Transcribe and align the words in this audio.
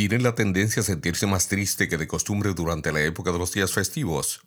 ¿Tienen 0.00 0.22
la 0.22 0.34
tendencia 0.34 0.80
a 0.80 0.82
sentirse 0.82 1.26
más 1.26 1.48
triste 1.48 1.86
que 1.86 1.98
de 1.98 2.08
costumbre 2.08 2.54
durante 2.54 2.90
la 2.90 3.02
época 3.02 3.32
de 3.32 3.38
los 3.38 3.52
días 3.52 3.70
festivos? 3.70 4.40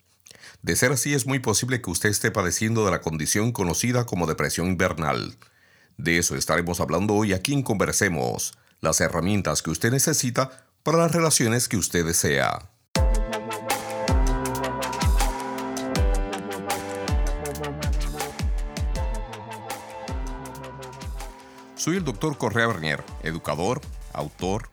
De 0.63 0.75
ser 0.75 0.91
así, 0.91 1.13
es 1.13 1.27
muy 1.27 1.37
posible 1.37 1.79
que 1.79 1.91
usted 1.91 2.09
esté 2.09 2.31
padeciendo 2.31 2.83
de 2.85 2.89
la 2.89 3.01
condición 3.01 3.51
conocida 3.51 4.07
como 4.07 4.25
depresión 4.25 4.65
invernal. 4.65 5.37
De 5.95 6.17
eso 6.17 6.35
estaremos 6.35 6.79
hablando 6.79 7.13
hoy 7.13 7.33
aquí 7.33 7.53
en 7.53 7.61
Conversemos, 7.61 8.57
las 8.81 8.99
herramientas 8.99 9.61
que 9.61 9.69
usted 9.69 9.91
necesita 9.91 10.65
para 10.81 10.97
las 10.97 11.11
relaciones 11.11 11.69
que 11.69 11.77
usted 11.77 12.03
desea. 12.03 12.71
Soy 21.75 21.97
el 21.97 22.03
doctor 22.03 22.39
Correa 22.39 22.65
Bernier, 22.65 23.03
educador, 23.21 23.81
autor, 24.13 24.72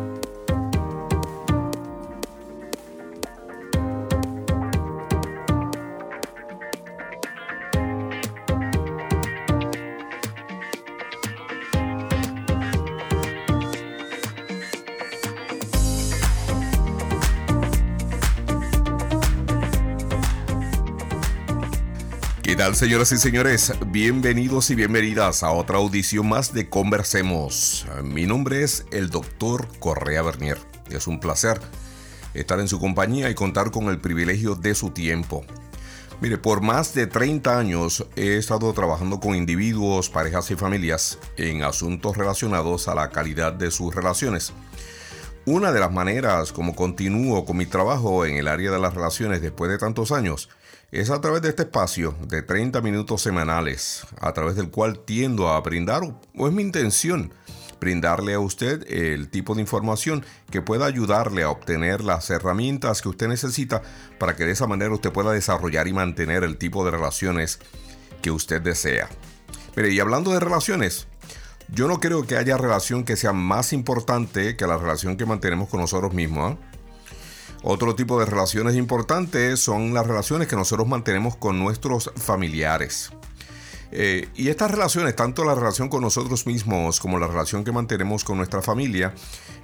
Señoras 22.75 23.11
y 23.11 23.17
señores? 23.17 23.73
Bienvenidos 23.87 24.69
y 24.69 24.75
bienvenidas 24.75 25.43
a 25.43 25.51
otra 25.51 25.77
audición 25.77 26.29
más 26.29 26.53
de 26.53 26.69
Conversemos. 26.69 27.85
Mi 28.01 28.25
nombre 28.25 28.63
es 28.63 28.85
el 28.91 29.09
doctor 29.09 29.67
Correa 29.79 30.21
Bernier. 30.21 30.57
Es 30.89 31.05
un 31.07 31.19
placer 31.19 31.59
estar 32.33 32.59
en 32.59 32.69
su 32.69 32.79
compañía 32.79 33.29
y 33.29 33.35
contar 33.35 33.71
con 33.71 33.89
el 33.89 33.99
privilegio 33.99 34.55
de 34.55 34.73
su 34.73 34.91
tiempo. 34.91 35.43
Mire, 36.21 36.37
por 36.37 36.61
más 36.61 36.93
de 36.93 37.07
30 37.07 37.59
años 37.59 38.05
he 38.15 38.37
estado 38.37 38.71
trabajando 38.73 39.19
con 39.19 39.35
individuos, 39.35 40.09
parejas 40.09 40.49
y 40.51 40.55
familias 40.55 41.19
en 41.37 41.63
asuntos 41.63 42.15
relacionados 42.15 42.87
a 42.87 42.95
la 42.95 43.09
calidad 43.09 43.51
de 43.51 43.69
sus 43.69 43.93
relaciones. 43.93 44.53
Una 45.45 45.73
de 45.73 45.79
las 45.79 45.91
maneras 45.91 46.53
como 46.53 46.75
continúo 46.75 47.43
con 47.43 47.57
mi 47.57 47.65
trabajo 47.65 48.25
en 48.25 48.37
el 48.37 48.47
área 48.47 48.71
de 48.71 48.79
las 48.79 48.93
relaciones 48.93 49.41
después 49.41 49.69
de 49.69 49.77
tantos 49.77 50.11
años 50.11 50.49
es 50.91 51.09
a 51.09 51.21
través 51.21 51.41
de 51.41 51.49
este 51.49 51.63
espacio 51.63 52.15
de 52.27 52.41
30 52.41 52.81
minutos 52.81 53.21
semanales, 53.21 54.05
a 54.19 54.33
través 54.33 54.57
del 54.57 54.69
cual 54.69 54.99
tiendo 54.99 55.47
a 55.47 55.59
brindar, 55.61 56.01
o 56.35 56.47
es 56.47 56.53
mi 56.53 56.61
intención, 56.61 57.33
brindarle 57.79 58.33
a 58.33 58.39
usted 58.39 58.85
el 58.91 59.29
tipo 59.29 59.55
de 59.55 59.61
información 59.61 60.25
que 60.51 60.61
pueda 60.61 60.85
ayudarle 60.85 61.43
a 61.43 61.49
obtener 61.49 62.01
las 62.03 62.29
herramientas 62.29 63.01
que 63.01 63.09
usted 63.09 63.29
necesita 63.29 63.81
para 64.19 64.35
que 64.35 64.45
de 64.45 64.51
esa 64.51 64.67
manera 64.67 64.93
usted 64.93 65.13
pueda 65.13 65.31
desarrollar 65.31 65.87
y 65.87 65.93
mantener 65.93 66.43
el 66.43 66.57
tipo 66.57 66.83
de 66.83 66.91
relaciones 66.91 67.59
que 68.21 68.29
usted 68.29 68.61
desea. 68.61 69.09
Mire, 69.77 69.91
y 69.91 69.99
hablando 69.99 70.31
de 70.31 70.41
relaciones, 70.41 71.07
yo 71.69 71.87
no 71.87 72.01
creo 72.01 72.27
que 72.27 72.35
haya 72.35 72.57
relación 72.57 73.05
que 73.05 73.15
sea 73.15 73.31
más 73.31 73.71
importante 73.71 74.57
que 74.57 74.67
la 74.67 74.77
relación 74.77 75.15
que 75.15 75.25
mantenemos 75.25 75.69
con 75.69 75.79
nosotros 75.79 76.13
mismos. 76.13 76.57
¿ah? 76.57 76.70
Otro 77.63 77.93
tipo 77.95 78.19
de 78.19 78.25
relaciones 78.25 78.75
importantes 78.75 79.59
son 79.59 79.93
las 79.93 80.07
relaciones 80.07 80.47
que 80.47 80.55
nosotros 80.55 80.87
mantenemos 80.87 81.35
con 81.35 81.59
nuestros 81.59 82.11
familiares. 82.15 83.11
Eh, 83.91 84.29
y 84.35 84.47
estas 84.47 84.71
relaciones, 84.71 85.15
tanto 85.15 85.43
la 85.43 85.53
relación 85.53 85.89
con 85.89 86.01
nosotros 86.01 86.47
mismos 86.47 86.99
como 86.99 87.19
la 87.19 87.27
relación 87.27 87.63
que 87.63 87.71
mantenemos 87.71 88.23
con 88.23 88.37
nuestra 88.37 88.61
familia, 88.61 89.13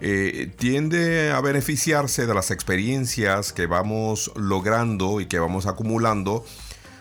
eh, 0.01 0.51
tiende 0.57 1.31
a 1.31 1.41
beneficiarse 1.41 2.27
de 2.27 2.33
las 2.33 2.51
experiencias 2.51 3.53
que 3.53 3.65
vamos 3.65 4.31
logrando 4.35 5.21
y 5.21 5.27
que 5.27 5.39
vamos 5.39 5.65
acumulando 5.65 6.45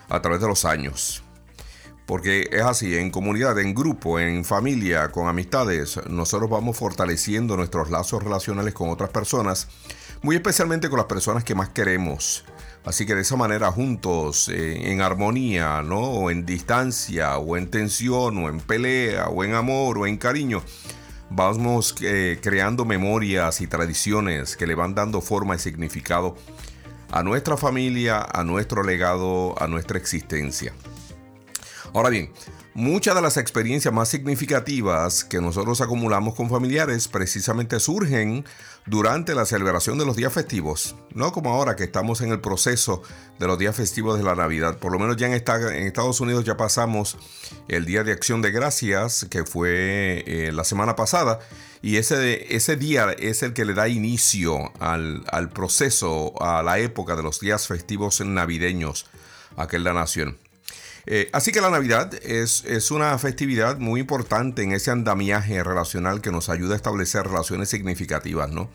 a 0.09 0.21
través 0.21 0.39
de 0.41 0.47
los 0.47 0.65
años. 0.65 1.23
Porque 2.07 2.47
es 2.49 2.61
así, 2.61 2.95
en 2.95 3.11
comunidad, 3.11 3.59
en 3.59 3.75
grupo, 3.75 4.17
en 4.17 4.45
familia, 4.45 5.09
con 5.09 5.27
amistades, 5.27 5.99
nosotros 6.09 6.49
vamos 6.49 6.77
fortaleciendo 6.77 7.57
nuestros 7.57 7.89
lazos 7.91 8.23
relacionales 8.23 8.73
con 8.73 8.89
otras 8.89 9.09
personas 9.09 9.67
muy 10.21 10.35
especialmente 10.35 10.89
con 10.89 10.97
las 10.97 11.07
personas 11.07 11.43
que 11.43 11.55
más 11.55 11.69
queremos. 11.69 12.43
Así 12.85 13.05
que 13.05 13.15
de 13.15 13.21
esa 13.21 13.35
manera 13.35 13.71
juntos, 13.71 14.47
eh, 14.49 14.91
en 14.91 15.01
armonía, 15.01 15.81
¿no? 15.81 15.99
O 15.99 16.31
en 16.31 16.45
distancia, 16.45 17.37
o 17.37 17.57
en 17.57 17.69
tensión, 17.69 18.37
o 18.37 18.49
en 18.49 18.59
pelea, 18.59 19.27
o 19.27 19.43
en 19.43 19.55
amor, 19.55 19.97
o 19.97 20.07
en 20.07 20.17
cariño, 20.17 20.63
vamos 21.29 21.95
eh, 22.01 22.39
creando 22.41 22.85
memorias 22.85 23.59
y 23.59 23.67
tradiciones 23.67 24.55
que 24.55 24.67
le 24.67 24.75
van 24.75 24.95
dando 24.95 25.19
forma 25.19 25.55
y 25.55 25.59
significado 25.59 26.37
a 27.11 27.23
nuestra 27.23 27.57
familia, 27.57 28.25
a 28.31 28.43
nuestro 28.43 28.83
legado, 28.83 29.61
a 29.61 29.67
nuestra 29.67 29.97
existencia. 29.97 30.73
Ahora 31.93 32.09
bien, 32.09 32.31
Muchas 32.77 33.15
de 33.15 33.23
las 33.23 33.37
experiencias 33.37 33.91
más 33.91 34.07
significativas 34.07 35.23
que 35.23 35.41
nosotros 35.41 35.81
acumulamos 35.81 36.35
con 36.35 36.47
familiares 36.47 37.07
precisamente 37.07 37.79
surgen 37.79 38.45
durante 38.85 39.33
la 39.33 39.47
celebración 39.47 39.97
de 39.97 40.05
los 40.05 40.15
días 40.15 40.31
festivos, 40.31 40.95
no 41.15 41.31
como 41.31 41.49
ahora 41.49 41.75
que 41.75 41.85
estamos 41.85 42.21
en 42.21 42.31
el 42.31 42.39
proceso 42.39 43.01
de 43.39 43.47
los 43.47 43.57
días 43.57 43.75
festivos 43.75 44.19
de 44.19 44.23
la 44.23 44.35
Navidad. 44.35 44.77
Por 44.77 44.91
lo 44.91 44.99
menos 44.99 45.17
ya 45.17 45.25
en, 45.25 45.33
Estados 45.33 46.21
Unidos 46.21 46.45
ya 46.45 46.55
pasamos 46.55 47.17
el 47.67 47.85
Día 47.85 48.03
de 48.03 48.11
Acción 48.11 48.43
de 48.43 48.51
Gracias, 48.51 49.25
que 49.27 49.43
fue 49.43 50.23
eh, 50.27 50.51
la 50.53 50.63
semana 50.63 50.95
pasada, 50.95 51.39
y 51.81 51.97
ese, 51.97 52.55
ese 52.55 52.75
día 52.75 53.11
es 53.17 53.41
el 53.41 53.53
que 53.53 53.65
le 53.65 53.73
da 53.73 53.87
inicio 53.87 54.71
al, 54.79 55.23
al 55.31 55.49
proceso, 55.49 56.39
a 56.43 56.61
la 56.61 56.77
época 56.77 57.15
de 57.15 57.23
los 57.23 57.39
días 57.39 57.65
festivos 57.65 58.21
navideños 58.21 59.07
aquí 59.55 59.77
en 59.77 59.83
la 59.83 59.93
nación. 59.93 60.37
Eh, 61.09 61.29
así 61.31 61.53
que 61.53 61.61
la 61.61 61.69
Navidad 61.69 62.13
es, 62.21 62.65
es, 62.65 62.91
una 62.91 63.17
festividad 63.17 63.79
muy 63.79 64.01
importante 64.01 64.61
en 64.61 64.73
ese 64.73 64.91
andamiaje 64.91 65.63
relacional 65.63 66.19
que 66.19 66.31
nos 66.31 66.49
ayuda 66.49 66.73
a 66.73 66.75
establecer 66.75 67.25
relaciones 67.25 67.69
significativas, 67.69 68.49
¿no? 68.49 68.69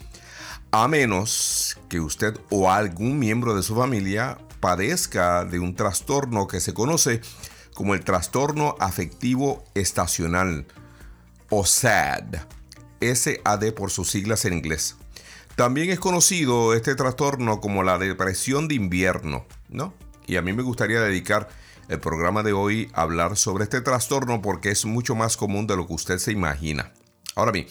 A 0.71 0.89
menos 0.89 1.79
que 1.91 2.01
usted 2.01 2.35
o 2.49 2.71
algún 2.71 3.19
miembro 3.19 3.55
de 3.55 3.63
su 3.63 3.77
familia 3.77 4.39
padezca 4.61 5.45
de 5.45 5.59
un 5.59 5.77
trastorno 5.77 6.47
que 6.47 6.61
se 6.61 6.73
conoce 6.73 7.21
como 7.75 7.93
el 7.93 8.03
trastorno 8.03 8.77
afectivo 8.81 9.63
estacional 9.75 10.65
o 11.51 11.67
SAD, 11.67 12.37
SAD 13.03 13.75
por 13.75 13.91
sus 13.91 14.11
siglas 14.11 14.47
en 14.47 14.55
inglés. 14.55 14.97
También 15.55 15.91
es 15.91 16.01
conocido 16.01 16.73
este 16.73 16.95
trastorno 16.95 17.61
como 17.61 17.83
la 17.83 17.99
depresión 17.99 18.69
de 18.69 18.77
invierno, 18.77 19.45
¿no? 19.69 19.93
Y 20.27 20.37
a 20.37 20.43
mí 20.43 20.55
me 20.55 20.63
gustaría 20.63 21.03
dedicar 21.03 21.49
el 21.93 22.01
programa 22.01 22.43
de 22.43 22.55
hoy 22.55 22.91
hablar 22.95 23.37
sobre 23.37 23.65
este 23.65 23.83
trastorno 23.83 24.41
porque 24.41 24.71
es 24.71 24.87
mucho 24.87 25.15
más 25.15 25.37
común 25.37 25.67
de 25.67 25.77
lo 25.77 25.87
que 25.87 25.93
usted 25.93 26.19
se 26.19 26.33
imagina. 26.33 26.93
Ahora 27.35 27.53
bien, 27.53 27.67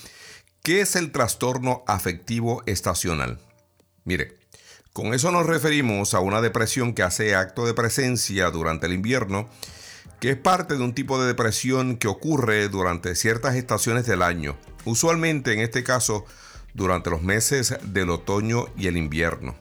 ¿qué 0.62 0.82
es 0.82 0.96
el 0.96 1.12
trastorno 1.12 1.84
afectivo 1.88 2.62
estacional? 2.68 3.40
Mire, 4.04 4.38
con 4.94 5.16
eso 5.16 5.32
nos 5.32 5.48
referimos 5.48 6.14
a 6.14 6.20
una 6.20 6.40
depresión 6.40 6.94
que 6.94 7.02
hace 7.02 7.36
acto 7.36 7.66
de 7.66 7.74
presencia 7.74 8.52
durante 8.52 8.86
el 8.86 8.94
invierno, 8.94 9.50
que 10.20 10.30
es 10.30 10.38
parte 10.38 10.78
de 10.78 10.84
un 10.84 10.94
tipo 10.94 11.20
de 11.20 11.26
depresión 11.26 11.98
que 11.98 12.08
ocurre 12.08 12.70
durante 12.70 13.16
ciertas 13.16 13.56
estaciones 13.56 14.06
del 14.06 14.22
año, 14.22 14.56
usualmente 14.86 15.54
en 15.54 15.62
este 15.62 15.84
caso 15.84 16.26
durante 16.76 17.10
los 17.10 17.24
meses 17.24 17.76
del 17.86 18.12
otoño 18.12 18.68
y 18.78 18.86
el 18.86 18.98
invierno. 18.98 19.56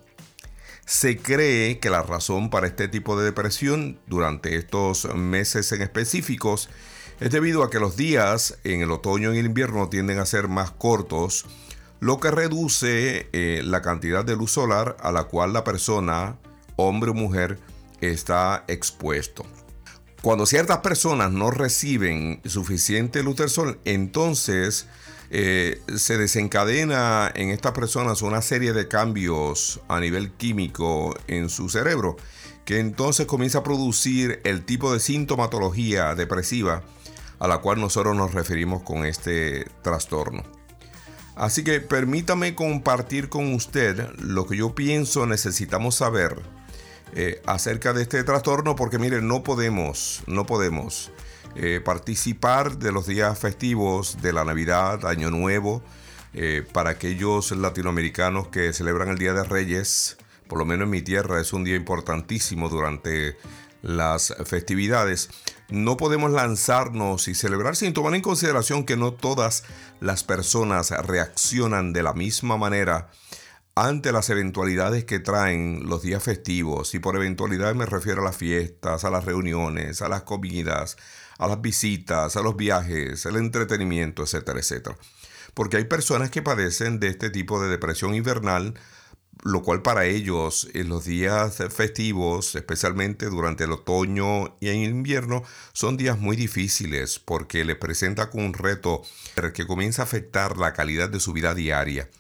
Se 0.91 1.19
cree 1.19 1.79
que 1.79 1.89
la 1.89 2.03
razón 2.03 2.51
para 2.51 2.67
este 2.67 2.89
tipo 2.89 3.17
de 3.17 3.25
depresión 3.25 4.01
durante 4.09 4.57
estos 4.57 5.05
meses 5.15 5.71
en 5.71 5.83
específicos 5.83 6.69
es 7.21 7.31
debido 7.31 7.63
a 7.63 7.71
que 7.71 7.79
los 7.79 7.97
días 7.97 8.59
en 8.65 8.81
el 8.81 8.91
otoño 8.91 9.33
y 9.33 9.39
el 9.39 9.47
invierno 9.47 9.89
tienden 9.89 10.19
a 10.19 10.27
ser 10.27 10.49
más 10.49 10.73
cortos, 10.73 11.47
lo 12.01 12.19
que 12.19 12.33
reduce 12.33 13.29
eh, 13.33 13.63
la 13.65 13.83
cantidad 13.83 14.25
de 14.25 14.35
luz 14.35 14.51
solar 14.51 14.97
a 14.99 15.13
la 15.13 15.29
cual 15.29 15.53
la 15.53 15.63
persona, 15.63 16.41
hombre 16.75 17.13
o 17.13 17.15
mujer, 17.15 17.61
está 18.01 18.65
expuesto. 18.67 19.47
Cuando 20.23 20.45
ciertas 20.45 20.79
personas 20.79 21.31
no 21.31 21.53
reciben 21.53 22.41
suficiente 22.45 23.23
luz 23.23 23.37
del 23.37 23.49
sol, 23.49 23.79
entonces 23.85 24.89
eh, 25.31 25.81
se 25.97 26.19
desencadena 26.19 27.31
en 27.35 27.50
estas 27.50 27.73
personas 27.73 28.23
una 28.23 28.43
serie 28.43 28.73
de 28.73 28.88
cambios 28.88 29.81
a 29.88 30.00
nivel 30.00 30.32
químico 30.32 31.17
en 31.29 31.49
su 31.49 31.69
cerebro, 31.69 32.17
que 32.65 32.81
entonces 32.81 33.27
comienza 33.27 33.59
a 33.59 33.62
producir 33.62 34.41
el 34.44 34.65
tipo 34.65 34.93
de 34.93 35.00
sintomatología 35.00 36.15
depresiva 36.15 36.82
a 37.38 37.49
la 37.49 37.59
cual 37.59 37.81
nosotros 37.81 38.15
nos 38.17 38.35
referimos 38.35 38.82
con 38.82 39.06
este 39.06 39.67
trastorno. 39.82 40.43
Así 41.37 41.65
que 41.65 41.81
permítame 41.81 42.55
compartir 42.55 43.29
con 43.29 43.55
usted 43.55 44.11
lo 44.19 44.47
que 44.47 44.59
yo 44.59 44.75
pienso 44.75 45.26
necesitamos 45.26 45.94
saber 45.94 46.37
eh, 47.15 47.41
acerca 47.47 47.93
de 47.93 48.03
este 48.03 48.25
trastorno, 48.25 48.76
porque 48.76 48.99
miren, 48.99 49.26
no 49.26 49.43
podemos, 49.43 50.23
no 50.26 50.44
podemos 50.44 51.11
eh, 51.56 51.81
participar 51.85 52.79
de 52.79 52.93
los 52.93 53.06
días 53.06 53.38
festivos 53.38 54.19
de 54.23 54.32
la 54.32 54.44
Navidad, 54.44 55.05
Año 55.05 55.31
Nuevo, 55.31 55.82
eh, 56.32 56.64
para 56.73 56.91
aquellos 56.91 57.50
latinoamericanos 57.50 58.49
que 58.49 58.73
celebran 58.73 59.08
el 59.08 59.19
Día 59.19 59.32
de 59.32 59.43
Reyes, 59.44 60.17
por 60.49 60.58
lo 60.58 60.64
menos 60.64 60.85
en 60.85 60.91
mi 60.91 61.02
tierra 61.02 61.41
es 61.41 61.52
un 61.52 61.64
día 61.64 61.76
importantísimo 61.76 62.69
durante 62.69 63.37
las 63.82 64.35
festividades. 64.47 65.31
No 65.69 65.97
podemos 65.97 66.31
lanzarnos 66.31 67.29
y 67.29 67.35
celebrar 67.35 67.76
sin 67.76 67.93
tomar 67.94 68.14
en 68.14 68.23
consideración 68.23 68.85
que 68.85 68.97
no 68.97 69.12
todas 69.12 69.64
las 70.00 70.25
personas 70.25 70.91
reaccionan 70.91 71.93
de 71.93 72.02
la 72.02 72.12
misma 72.12 72.56
manera 72.56 73.11
ante 73.75 74.12
las 74.12 74.29
eventualidades 74.31 75.05
que 75.05 75.20
traen 75.20 75.88
los 75.88 76.02
días 76.02 76.23
festivos. 76.23 76.94
Y 76.94 76.99
por 76.99 77.17
eventualidades 77.17 77.76
me 77.76 77.87
refiero 77.87 78.23
a 78.23 78.25
las 78.25 78.37
fiestas, 78.37 79.05
a 79.05 79.11
las 79.11 79.25
reuniones, 79.25 80.02
a 80.02 80.08
las 80.08 80.23
comidas, 80.23 80.97
a 81.41 81.49
las 81.49 81.61
visitas, 81.63 82.37
a 82.37 82.43
los 82.43 82.55
viajes, 82.55 83.25
el 83.25 83.37
entretenimiento, 83.37 84.23
etcétera, 84.23 84.61
etcétera. 84.61 84.97
Porque 85.55 85.79
hay 85.79 85.85
personas 85.85 86.31
que 86.31 86.43
padecen 86.43 87.01
de 87.01 87.09
este 87.09 87.31
tipo 87.31 87.61
de 87.63 87.71
depresión 87.71 88.15
invernal, 88.15 88.75
lo 89.43 89.63
cual 89.63 89.81
para 89.81 90.05
ellos 90.05 90.69
en 90.75 90.91
los 90.91 91.07
días 91.07 91.57
festivos, 91.71 92.55
especialmente 92.55 93.27
durante 93.27 93.65
el 93.65 93.73
otoño 93.73 94.59
y 94.61 94.69
en 94.69 94.83
invierno, 94.83 95.43
son 95.73 95.97
días 95.97 96.19
muy 96.19 96.37
difíciles 96.37 97.19
porque 97.19 97.65
les 97.65 97.77
presenta 97.77 98.29
con 98.29 98.45
un 98.45 98.53
reto 98.53 99.03
que 99.55 99.67
comienza 99.67 100.03
a 100.03 100.05
afectar 100.05 100.59
la 100.59 100.75
calidad 100.75 101.09
de 101.09 101.21
su 101.21 101.33
vida 101.33 101.55
diaria. 101.55 102.11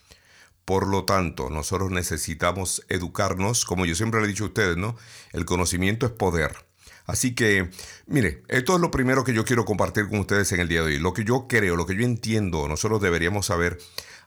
Por 0.64 0.86
lo 0.86 1.04
tanto, 1.04 1.50
nosotros 1.50 1.90
necesitamos 1.90 2.86
educarnos, 2.88 3.66
como 3.66 3.84
yo 3.84 3.94
siempre 3.94 4.20
le 4.20 4.26
he 4.26 4.30
dicho 4.30 4.44
a 4.44 4.48
ustedes, 4.48 4.78
¿no? 4.78 4.96
El 5.32 5.44
conocimiento 5.44 6.06
es 6.06 6.12
poder. 6.12 6.69
Así 7.06 7.34
que, 7.34 7.70
mire, 8.06 8.42
esto 8.48 8.74
es 8.74 8.80
lo 8.80 8.90
primero 8.90 9.24
que 9.24 9.32
yo 9.32 9.44
quiero 9.44 9.64
compartir 9.64 10.08
con 10.08 10.20
ustedes 10.20 10.52
en 10.52 10.60
el 10.60 10.68
día 10.68 10.80
de 10.80 10.86
hoy. 10.86 10.98
Lo 10.98 11.12
que 11.12 11.24
yo 11.24 11.46
creo, 11.48 11.76
lo 11.76 11.86
que 11.86 11.96
yo 11.96 12.04
entiendo, 12.04 12.68
nosotros 12.68 13.00
deberíamos 13.00 13.46
saber 13.46 13.78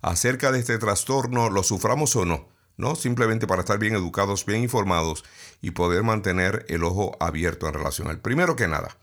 acerca 0.01 0.51
de 0.51 0.59
este 0.59 0.77
trastorno, 0.77 1.49
lo 1.49 1.63
suframos 1.63 2.15
o 2.15 2.25
no, 2.25 2.49
¿no? 2.77 2.95
Simplemente 2.95 3.47
para 3.47 3.61
estar 3.61 3.79
bien 3.79 3.95
educados, 3.95 4.45
bien 4.45 4.61
informados 4.61 5.23
y 5.61 5.71
poder 5.71 6.03
mantener 6.03 6.65
el 6.67 6.83
ojo 6.83 7.15
abierto 7.19 7.67
en 7.67 7.73
relación 7.73 8.09
al. 8.09 8.19
Primero 8.19 8.55
que 8.55 8.67
nada, 8.67 8.97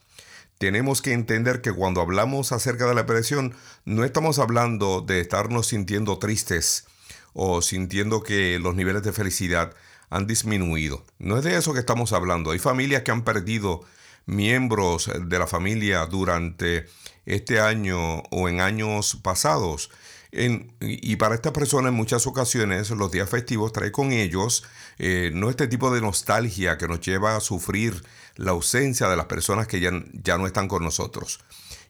tenemos 0.59 1.01
que 1.01 1.13
entender 1.13 1.61
que 1.61 1.73
cuando 1.73 2.01
hablamos 2.01 2.51
acerca 2.51 2.85
de 2.85 2.93
la 2.93 3.01
depresión, 3.01 3.55
no 3.83 4.03
estamos 4.03 4.37
hablando 4.37 5.01
de 5.01 5.19
estarnos 5.19 5.65
sintiendo 5.67 6.19
tristes 6.19 6.85
o 7.33 7.63
sintiendo 7.63 8.21
que 8.21 8.59
los 8.59 8.75
niveles 8.75 9.01
de 9.01 9.11
felicidad 9.11 9.73
han 10.11 10.27
disminuido. 10.27 11.03
No 11.17 11.37
es 11.37 11.43
de 11.43 11.57
eso 11.57 11.73
que 11.73 11.79
estamos 11.79 12.13
hablando. 12.13 12.51
Hay 12.51 12.59
familias 12.59 13.01
que 13.01 13.11
han 13.11 13.23
perdido 13.23 13.81
miembros 14.27 15.09
de 15.19 15.39
la 15.39 15.47
familia 15.47 16.05
durante 16.05 16.85
este 17.25 17.59
año 17.59 18.19
o 18.29 18.47
en 18.47 18.61
años 18.61 19.17
pasados. 19.23 19.89
y 20.33 21.15
para 21.17 21.35
estas 21.35 21.51
personas 21.51 21.89
en 21.89 21.95
muchas 21.95 22.25
ocasiones 22.25 22.89
los 22.91 23.11
días 23.11 23.29
festivos 23.29 23.73
trae 23.73 23.91
con 23.91 24.13
ellos 24.13 24.63
eh, 24.97 25.29
no 25.33 25.49
este 25.49 25.67
tipo 25.67 25.93
de 25.93 25.99
nostalgia 25.99 26.77
que 26.77 26.87
nos 26.87 27.01
lleva 27.01 27.35
a 27.35 27.41
sufrir 27.41 28.01
la 28.37 28.51
ausencia 28.51 29.09
de 29.09 29.17
las 29.17 29.25
personas 29.25 29.67
que 29.67 29.81
ya, 29.81 29.91
ya 30.13 30.37
no 30.37 30.47
están 30.47 30.67
con 30.67 30.83
nosotros. 30.83 31.41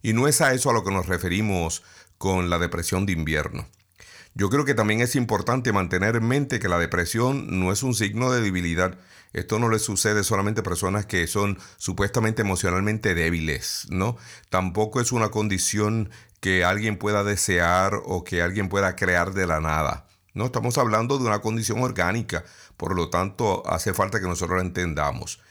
Y 0.02 0.14
no 0.14 0.28
es 0.28 0.42
a 0.42 0.54
eso 0.54 0.70
a 0.70 0.74
lo 0.74 0.84
que 0.84 0.92
nos 0.92 1.06
referimos 1.06 1.84
con 2.18 2.50
la 2.50 2.58
depresión 2.58 3.06
de 3.06 3.14
invierno. 3.14 3.68
Yo 4.34 4.50
creo 4.50 4.64
que 4.64 4.74
también 4.74 5.02
es 5.02 5.16
importante 5.16 5.74
mantener 5.74 6.16
en 6.16 6.28
mente 6.28 6.60
que 6.60 6.70
la 6.70 6.80
depresión 6.80 7.60
no 7.60 7.72
es 7.72 7.84
un 7.84 7.94
signo 7.94 8.32
de 8.32 8.42
debilidad. 8.42 8.98
Esto 9.34 9.60
no 9.60 9.70
le 9.70 9.78
sucede 9.78 10.24
solamente 10.24 10.62
a 10.62 10.64
personas 10.64 11.06
que 11.06 11.28
son 11.28 11.60
supuestamente 11.78 12.42
emocionalmente 12.42 13.14
débiles, 13.14 13.88
¿no? 13.90 14.18
Tampoco 14.50 15.02
es 15.02 15.12
una 15.12 15.30
condición 15.30 16.10
que 16.40 16.64
alguien 16.64 16.98
pueda 16.98 17.24
desear 17.24 17.96
o 18.06 18.24
que 18.24 18.42
alguien 18.42 18.70
pueda 18.70 18.96
crear 18.96 19.34
de 19.34 19.48
la 19.48 19.60
nada. 19.60 20.08
No, 20.34 20.46
estamos 20.46 20.78
hablando 20.78 21.18
de 21.18 21.26
una 21.26 21.40
condición 21.40 21.84
orgánica, 21.84 22.46
por 22.78 22.96
lo 22.96 23.10
tanto 23.10 23.64
hace 23.68 23.94
falta 23.94 24.22
que 24.22 24.28
nosotros 24.28 24.58
la 24.58 24.66
entendamos. 24.66 25.42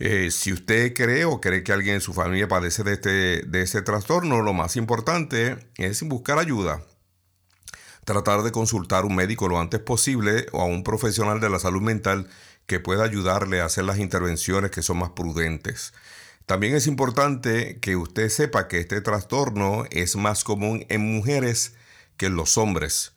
Eh, 0.00 0.30
si 0.32 0.52
usted 0.52 0.94
cree 0.94 1.26
o 1.26 1.40
cree 1.40 1.62
que 1.62 1.72
alguien 1.72 1.96
en 1.96 2.00
su 2.00 2.12
familia 2.12 2.48
padece 2.48 2.82
de 2.82 2.94
este, 2.94 3.42
de 3.42 3.62
este 3.62 3.82
trastorno, 3.82 4.42
lo 4.42 4.52
más 4.52 4.76
importante 4.76 5.58
es 5.76 6.02
buscar 6.02 6.38
ayuda 6.38 6.82
tratar 8.12 8.42
de 8.42 8.50
consultar 8.50 9.04
a 9.04 9.06
un 9.06 9.14
médico 9.14 9.46
lo 9.46 9.60
antes 9.60 9.78
posible 9.78 10.46
o 10.50 10.60
a 10.62 10.64
un 10.64 10.82
profesional 10.82 11.38
de 11.38 11.48
la 11.48 11.60
salud 11.60 11.80
mental 11.80 12.28
que 12.66 12.80
pueda 12.80 13.04
ayudarle 13.04 13.60
a 13.60 13.66
hacer 13.66 13.84
las 13.84 13.98
intervenciones 13.98 14.72
que 14.72 14.82
son 14.82 14.98
más 14.98 15.10
prudentes. 15.10 15.94
También 16.44 16.74
es 16.74 16.88
importante 16.88 17.78
que 17.78 17.94
usted 17.94 18.28
sepa 18.28 18.66
que 18.66 18.80
este 18.80 19.00
trastorno 19.00 19.84
es 19.92 20.16
más 20.16 20.42
común 20.42 20.84
en 20.88 21.02
mujeres 21.02 21.74
que 22.16 22.26
en 22.26 22.34
los 22.34 22.58
hombres. 22.58 23.12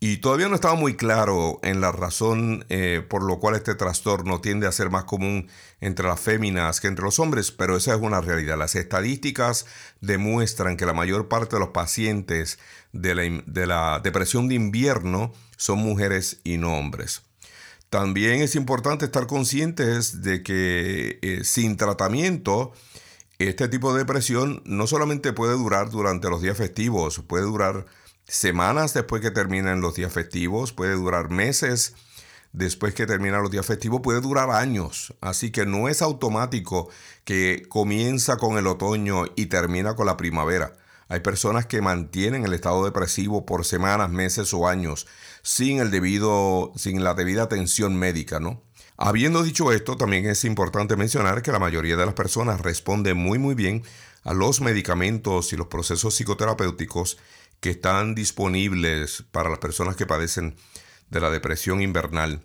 Y 0.00 0.18
todavía 0.18 0.48
no 0.48 0.54
estaba 0.54 0.76
muy 0.76 0.94
claro 0.94 1.58
en 1.64 1.80
la 1.80 1.90
razón 1.90 2.64
eh, 2.68 3.04
por 3.08 3.24
lo 3.24 3.40
cual 3.40 3.56
este 3.56 3.74
trastorno 3.74 4.40
tiende 4.40 4.68
a 4.68 4.72
ser 4.72 4.90
más 4.90 5.04
común 5.04 5.48
entre 5.80 6.06
las 6.06 6.20
féminas 6.20 6.80
que 6.80 6.86
entre 6.86 7.04
los 7.04 7.18
hombres, 7.18 7.50
pero 7.50 7.76
esa 7.76 7.94
es 7.94 8.00
una 8.00 8.20
realidad. 8.20 8.56
Las 8.56 8.76
estadísticas 8.76 9.66
demuestran 10.00 10.76
que 10.76 10.86
la 10.86 10.92
mayor 10.92 11.26
parte 11.26 11.56
de 11.56 11.60
los 11.60 11.70
pacientes 11.70 12.60
de 12.92 13.66
la, 13.66 14.00
depresión 14.00 14.48
de 14.48 14.54
invierno 14.54 15.32
son 15.56 15.80
mujeres 15.80 16.40
y 16.44 16.58
no 16.58 16.78
hombres. 16.78 17.22
También 17.90 18.40
es 18.40 18.54
importante 18.54 19.06
estar 19.06 19.26
conscientes 19.26 20.22
de 20.22 20.44
que 20.44 21.18
eh, 21.22 21.40
sin 21.42 21.76
tratamiento, 21.76 22.72
este 23.40 23.66
tipo 23.66 23.92
de 23.92 24.00
depresión 24.00 24.62
no 24.64 24.86
solamente 24.86 25.32
puede 25.32 25.54
durar 25.54 25.90
durante 25.90 26.30
los 26.30 26.40
días 26.40 26.56
festivos, 26.56 27.20
puede 27.26 27.44
durar 27.44 27.86
semanas 28.28 28.94
después 28.94 29.22
que 29.22 29.30
terminan 29.30 29.80
los 29.80 29.94
días 29.94 30.12
festivos, 30.12 30.72
puede 30.72 30.94
durar 30.94 31.30
meses 31.30 31.94
después 32.52 32.94
que 32.94 33.06
terminan 33.06 33.42
los 33.42 33.50
días 33.50 33.66
festivos, 33.66 34.00
puede 34.02 34.20
durar 34.20 34.50
años. 34.50 35.14
Así 35.20 35.50
que 35.50 35.66
no 35.66 35.88
es 35.88 36.02
automático 36.02 36.88
que 37.24 37.64
comienza 37.68 38.36
con 38.36 38.58
el 38.58 38.66
otoño 38.66 39.24
y 39.36 39.46
termina 39.46 39.94
con 39.96 40.06
la 40.06 40.16
primavera. 40.16 40.74
Hay 41.08 41.20
personas 41.20 41.66
que 41.66 41.80
mantienen 41.80 42.44
el 42.44 42.52
estado 42.52 42.84
depresivo 42.84 43.46
por 43.46 43.64
semanas, 43.64 44.10
meses 44.10 44.52
o 44.52 44.68
años 44.68 45.06
sin 45.42 45.78
el 45.78 45.90
debido, 45.90 46.72
sin 46.76 47.02
la 47.02 47.14
debida 47.14 47.44
atención 47.44 47.96
médica, 47.96 48.40
¿no? 48.40 48.62
Habiendo 48.98 49.42
dicho 49.42 49.72
esto, 49.72 49.96
también 49.96 50.26
es 50.26 50.44
importante 50.44 50.96
mencionar 50.96 51.40
que 51.40 51.52
la 51.52 51.60
mayoría 51.60 51.96
de 51.96 52.04
las 52.04 52.14
personas 52.14 52.60
responden 52.60 53.16
muy 53.16 53.38
muy 53.38 53.54
bien 53.54 53.84
a 54.24 54.34
los 54.34 54.60
medicamentos 54.60 55.52
y 55.52 55.56
los 55.56 55.68
procesos 55.68 56.14
psicoterapéuticos 56.14 57.16
que 57.60 57.70
están 57.70 58.14
disponibles 58.14 59.24
para 59.30 59.50
las 59.50 59.58
personas 59.58 59.96
que 59.96 60.06
padecen 60.06 60.56
de 61.10 61.20
la 61.20 61.30
depresión 61.30 61.80
invernal. 61.80 62.42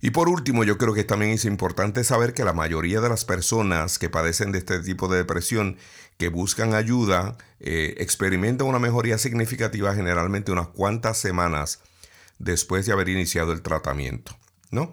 Y 0.00 0.10
por 0.10 0.28
último, 0.28 0.64
yo 0.64 0.78
creo 0.78 0.94
que 0.94 1.04
también 1.04 1.30
es 1.30 1.44
importante 1.44 2.02
saber 2.02 2.34
que 2.34 2.44
la 2.44 2.52
mayoría 2.52 3.00
de 3.00 3.08
las 3.08 3.24
personas 3.24 3.98
que 4.00 4.10
padecen 4.10 4.50
de 4.50 4.58
este 4.58 4.80
tipo 4.80 5.06
de 5.06 5.18
depresión, 5.18 5.76
que 6.18 6.28
buscan 6.28 6.74
ayuda, 6.74 7.36
eh, 7.60 7.94
experimentan 7.98 8.66
una 8.66 8.80
mejoría 8.80 9.16
significativa 9.16 9.94
generalmente 9.94 10.50
unas 10.50 10.68
cuantas 10.68 11.18
semanas 11.18 11.80
después 12.40 12.84
de 12.84 12.92
haber 12.92 13.08
iniciado 13.08 13.52
el 13.52 13.62
tratamiento, 13.62 14.36
¿no? 14.72 14.90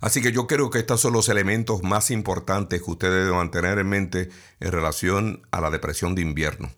Así 0.00 0.20
que 0.20 0.32
yo 0.32 0.46
creo 0.46 0.70
que 0.70 0.78
estos 0.78 1.00
son 1.00 1.12
los 1.12 1.28
elementos 1.28 1.82
más 1.82 2.10
importantes 2.10 2.82
que 2.82 2.90
ustedes 2.90 3.24
deben 3.24 3.36
mantener 3.36 3.78
en 3.78 3.88
mente 3.88 4.30
en 4.60 4.72
relación 4.72 5.46
a 5.50 5.60
la 5.60 5.70
depresión 5.70 6.14
de 6.14 6.22
invierno. 6.22 6.70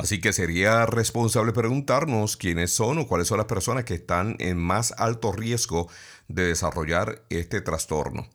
Así 0.00 0.18
que 0.18 0.32
sería 0.32 0.86
responsable 0.86 1.52
preguntarnos 1.52 2.38
quiénes 2.38 2.72
son 2.72 2.98
o 2.98 3.06
cuáles 3.06 3.28
son 3.28 3.36
las 3.36 3.46
personas 3.46 3.84
que 3.84 3.94
están 3.94 4.36
en 4.38 4.56
más 4.56 4.94
alto 4.96 5.30
riesgo 5.30 5.90
de 6.26 6.46
desarrollar 6.46 7.22
este 7.28 7.60
trastorno. 7.60 8.26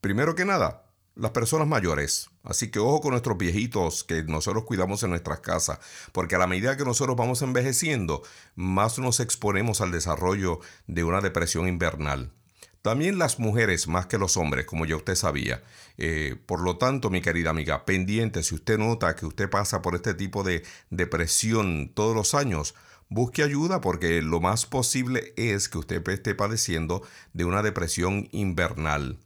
Primero 0.00 0.34
que 0.34 0.46
nada, 0.46 0.86
las 1.14 1.32
personas 1.32 1.68
mayores. 1.68 2.30
Así 2.42 2.70
que 2.70 2.78
ojo 2.78 3.02
con 3.02 3.10
nuestros 3.10 3.36
viejitos 3.36 4.02
que 4.02 4.22
nosotros 4.22 4.64
cuidamos 4.64 5.02
en 5.02 5.10
nuestras 5.10 5.40
casas, 5.40 5.78
porque 6.12 6.36
a 6.36 6.38
la 6.38 6.46
medida 6.46 6.76
que 6.78 6.84
nosotros 6.84 7.16
vamos 7.16 7.42
envejeciendo, 7.42 8.22
más 8.54 8.98
nos 8.98 9.20
exponemos 9.20 9.82
al 9.82 9.92
desarrollo 9.92 10.60
de 10.86 11.04
una 11.04 11.20
depresión 11.20 11.68
invernal. 11.68 12.32
También 12.84 13.16
las 13.16 13.38
mujeres 13.38 13.88
más 13.88 14.08
que 14.08 14.18
los 14.18 14.36
hombres, 14.36 14.66
como 14.66 14.84
ya 14.84 14.94
usted 14.94 15.14
sabía. 15.14 15.62
Eh, 15.96 16.36
por 16.44 16.60
lo 16.60 16.76
tanto, 16.76 17.08
mi 17.08 17.22
querida 17.22 17.48
amiga, 17.48 17.86
pendiente, 17.86 18.42
si 18.42 18.54
usted 18.54 18.76
nota 18.76 19.16
que 19.16 19.24
usted 19.24 19.48
pasa 19.48 19.80
por 19.80 19.94
este 19.94 20.12
tipo 20.12 20.44
de 20.44 20.62
depresión 20.90 21.90
todos 21.94 22.14
los 22.14 22.34
años, 22.34 22.74
busque 23.08 23.42
ayuda 23.42 23.80
porque 23.80 24.20
lo 24.20 24.38
más 24.38 24.66
posible 24.66 25.32
es 25.38 25.70
que 25.70 25.78
usted 25.78 26.06
esté 26.10 26.34
padeciendo 26.34 27.00
de 27.32 27.46
una 27.46 27.62
depresión 27.62 28.28
invernal. 28.32 29.18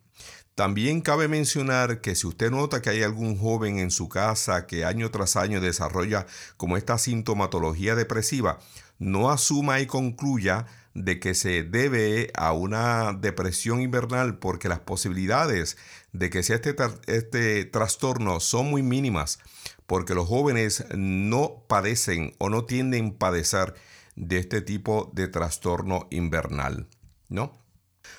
También 0.55 1.01
cabe 1.01 1.27
mencionar 1.27 2.01
que 2.01 2.15
si 2.15 2.29
usted 2.29 2.53
nota 2.53 2.81
que 2.81 2.91
hay 2.91 3.03
algún 3.03 3.37
joven 3.37 3.81
en 3.81 3.91
su 3.91 4.09
casa 4.09 4.69
que 4.69 4.85
año 4.85 5.11
tras 5.11 5.35
año 5.35 5.61
desarrolla 5.61 6.29
como 6.57 6.77
esta 6.77 6.97
sintomatología 6.97 7.97
depresiva, 7.97 8.61
no 9.01 9.31
asuma 9.31 9.81
y 9.81 9.87
concluya 9.87 10.67
de 11.05 11.21
que 11.21 11.35
se 11.35 11.63
debe 11.63 12.31
a 12.35 12.53
una 12.53 13.13
depresión 13.13 13.81
invernal 13.81 14.39
porque 14.39 14.69
las 14.69 14.81
posibilidades 14.81 15.77
de 16.13 16.31
que 16.31 16.43
sea 16.43 16.57
este, 16.57 16.75
este 17.07 17.65
trastorno 17.65 18.41
son 18.41 18.71
muy 18.71 18.83
mínimas 18.83 19.39
porque 19.87 20.15
los 20.15 20.29
jóvenes 20.29 20.85
no 20.95 21.65
padecen 21.69 22.35
o 22.39 22.49
no 22.49 22.65
tienden 22.65 23.15
a 23.15 23.19
padecer 23.19 23.75
de 24.17 24.39
este 24.39 24.61
tipo 24.61 25.11
de 25.15 25.29
trastorno 25.29 26.09
invernal, 26.11 26.89
¿no? 27.29 27.53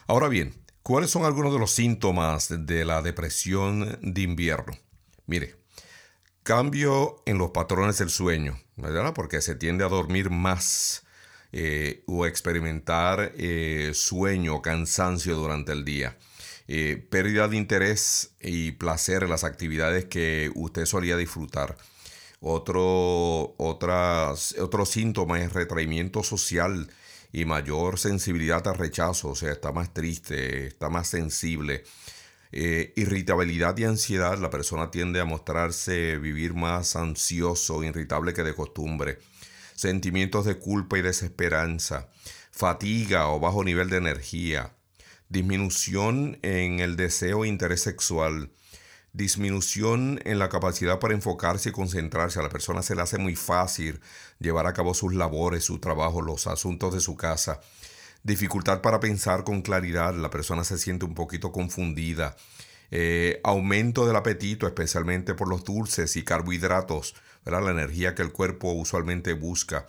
Ahora 0.08 0.28
bien, 0.30 0.54
¿Cuáles 0.90 1.12
son 1.12 1.24
algunos 1.24 1.54
de 1.54 1.60
los 1.60 1.70
síntomas 1.72 2.48
de 2.66 2.84
la 2.84 3.04
depresión 3.04 4.00
de 4.02 4.22
invierno? 4.22 4.74
Mire, 5.28 5.56
cambio 6.42 7.22
en 7.28 7.38
los 7.38 7.52
patrones 7.52 8.00
del 8.00 8.10
sueño, 8.10 8.60
¿verdad? 8.76 9.14
Porque 9.14 9.40
se 9.42 9.54
tiende 9.54 9.84
a 9.86 9.90
dormir 9.90 10.32
más 10.32 11.06
eh, 11.52 12.04
o 12.06 12.28
experimentar 12.28 13.34
eh, 13.36 13.90
sueño 13.96 14.58
o 14.58 14.62
cansancio 14.62 15.36
durante 15.36 15.72
el 15.72 15.84
día. 15.84 16.16
Eh, 16.68 17.04
pérdida 17.10 17.48
de 17.48 17.58
interés 17.58 18.36
y 18.40 18.74
placer 18.74 19.24
en 19.24 19.32
las 19.32 19.44
actividades 19.44 20.06
que 20.06 20.52
usted 20.54 20.86
solía 20.86 21.18
disfrutar. 21.18 21.76
Otro, 22.40 23.56
otras, 23.58 24.56
otro 24.60 24.86
síntoma 24.86 25.42
es 25.42 25.52
retraimiento 25.52 26.22
social 26.22 26.88
y 27.34 27.46
mayor 27.46 27.98
sensibilidad 27.98 28.68
al 28.68 28.78
rechazo, 28.78 29.30
o 29.30 29.36
sea, 29.36 29.52
está 29.52 29.72
más 29.72 29.92
triste, 29.92 30.68
está 30.68 30.90
más 30.90 31.08
sensible. 31.08 31.84
Irritabilidad 32.52 33.78
y 33.78 33.86
ansiedad, 33.86 34.38
la 34.38 34.50
persona 34.50 34.90
tiende 34.92 35.20
a 35.20 35.26
mostrarse 35.26 36.18
vivir 36.18 36.54
más 36.54 36.96
ansioso, 36.96 37.84
irritable 37.84 38.34
que 38.34 38.44
de 38.44 38.56
costumbre. 38.56 39.20
Sentimientos 39.80 40.44
de 40.44 40.60
culpa 40.60 40.98
y 40.98 41.02
desesperanza, 41.02 42.10
fatiga 42.52 43.30
o 43.30 43.40
bajo 43.40 43.64
nivel 43.64 43.90
de 43.90 43.96
energía, 43.96 44.76
disminución 45.30 46.38
en 46.42 46.82
el 46.82 46.98
deseo 46.98 47.46
e 47.46 47.48
interés 47.48 47.84
sexual, 47.84 48.52
disminución 49.14 50.20
en 50.26 50.38
la 50.38 50.50
capacidad 50.50 51.00
para 51.00 51.14
enfocarse 51.14 51.70
y 51.70 51.72
concentrarse. 51.72 52.40
A 52.40 52.44
la 52.44 52.50
persona 52.50 52.82
se 52.82 52.94
le 52.94 53.04
hace 53.04 53.20
muy 53.20 53.38
fácil 53.38 54.02
llevar 54.38 54.68
a 54.68 54.74
cabo 54.74 54.94
sus 54.94 55.14
labores, 55.14 55.64
su 55.64 55.80
trabajo, 55.80 56.22
los 56.22 56.46
asuntos 56.48 56.94
de 56.94 57.00
su 57.00 57.16
casa. 57.16 57.62
Dificultad 58.22 58.82
para 58.82 59.00
pensar 59.00 59.46
con 59.46 59.62
claridad. 59.62 60.14
La 60.14 60.30
persona 60.30 60.66
se 60.66 60.78
siente 60.78 61.06
un 61.06 61.16
poquito 61.16 61.54
confundida. 61.54 62.36
Eh, 62.92 63.40
aumento 63.46 64.06
del 64.06 64.18
apetito, 64.18 64.68
especialmente 64.68 65.36
por 65.36 65.48
los 65.48 65.64
dulces 65.64 66.18
y 66.18 66.24
carbohidratos, 66.24 67.16
la 67.50 67.72
energía 67.72 68.16
que 68.16 68.22
el 68.22 68.32
cuerpo 68.32 68.72
usualmente 68.72 69.34
busca. 69.34 69.88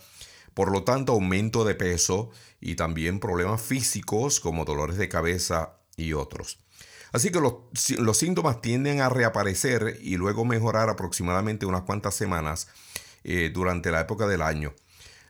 Por 0.53 0.71
lo 0.71 0.83
tanto, 0.83 1.13
aumento 1.13 1.63
de 1.63 1.75
peso 1.75 2.29
y 2.59 2.75
también 2.75 3.19
problemas 3.19 3.61
físicos 3.61 4.39
como 4.39 4.65
dolores 4.65 4.97
de 4.97 5.09
cabeza 5.09 5.77
y 5.95 6.13
otros. 6.13 6.59
Así 7.11 7.31
que 7.31 7.39
los, 7.41 8.17
síntomas 8.17 8.61
tienden 8.61 9.01
a 9.01 9.09
reaparecer 9.09 9.97
y 10.01 10.15
luego 10.15 10.45
mejorar 10.45 10.89
aproximadamente 10.89 11.65
unas 11.65 11.81
cuantas 11.81 12.15
semanas 12.15 12.67
eh, 13.23 13.51
durante 13.53 13.91
la 13.91 14.01
época 14.01 14.27
del 14.27 14.41
año. 14.41 14.73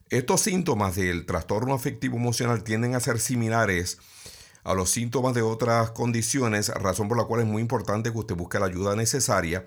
Estos 0.10 0.42
síntomas 0.42 0.96
del 0.96 1.26
trastorno 1.26 1.74
afectivo 1.74 2.18
emocional 2.18 2.64
tienden 2.64 2.96
a 2.96 3.00
ser 3.00 3.20
similares 3.20 3.98
a 4.64 4.74
los 4.74 4.92
síntomas 4.92 5.34
de 5.34 5.42
otras 5.42 5.92
condiciones, 5.92 6.70
razón 6.70 7.08
por 7.08 7.18
la 7.18 7.24
cual 7.24 7.42
es 7.42 7.48
muy 7.48 7.62
importante 7.62 8.12
que 8.12 8.18
usted 8.18 8.36
busque 8.36 8.60
la 8.60 8.68
ayuda 8.68 8.96
necesaria. 8.96 9.66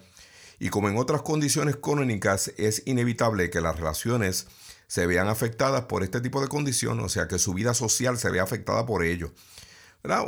Y 0.59 0.69
como 0.69 0.89
en 0.89 0.97
otras 0.97 1.23
condiciones 1.23 1.77
crónicas, 1.77 2.53
es 2.57 2.83
inevitable 2.87 3.51
que 3.51 3.61
las 3.61 3.77
relaciones 3.77 4.47
se 4.87 5.07
vean 5.07 5.29
afectadas 5.29 5.87
por 5.87 6.03
este 6.03 6.21
tipo 6.21 6.41
de 6.41 6.49
condición, 6.49 7.01
o 7.01 7.09
sea, 7.09 7.27
que 7.27 7.39
su 7.39 7.55
vida 7.55 7.75
social 7.75 8.19
se 8.19 8.31
vea 8.31 8.43
afectada 8.43 8.87
por 8.87 9.03
ello. 9.05 9.33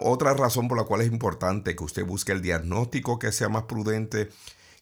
Otra 0.00 0.32
razón 0.34 0.68
por 0.68 0.78
la 0.78 0.84
cual 0.84 1.02
es 1.02 1.08
importante 1.08 1.76
que 1.76 1.84
usted 1.84 2.04
busque 2.04 2.32
el 2.32 2.40
diagnóstico 2.40 3.18
que 3.18 3.30
sea 3.30 3.50
más 3.50 3.64
prudente, 3.64 4.30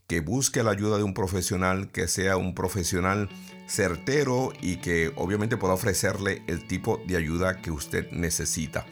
que 0.06 0.20
busque 0.20 0.62
la 0.62 0.70
ayuda 0.70 0.98
de 0.98 1.02
un 1.02 1.14
profesional, 1.14 1.90
que 1.90 2.06
sea 2.06 2.36
un 2.36 2.54
profesional 2.54 3.28
certero 3.66 4.52
y 4.60 4.76
que 4.76 5.12
obviamente 5.16 5.56
pueda 5.56 5.74
ofrecerle 5.74 6.44
el 6.46 6.66
tipo 6.68 7.02
de 7.06 7.16
ayuda 7.16 7.60
que 7.60 7.70
usted 7.70 8.10
necesita. 8.12 8.86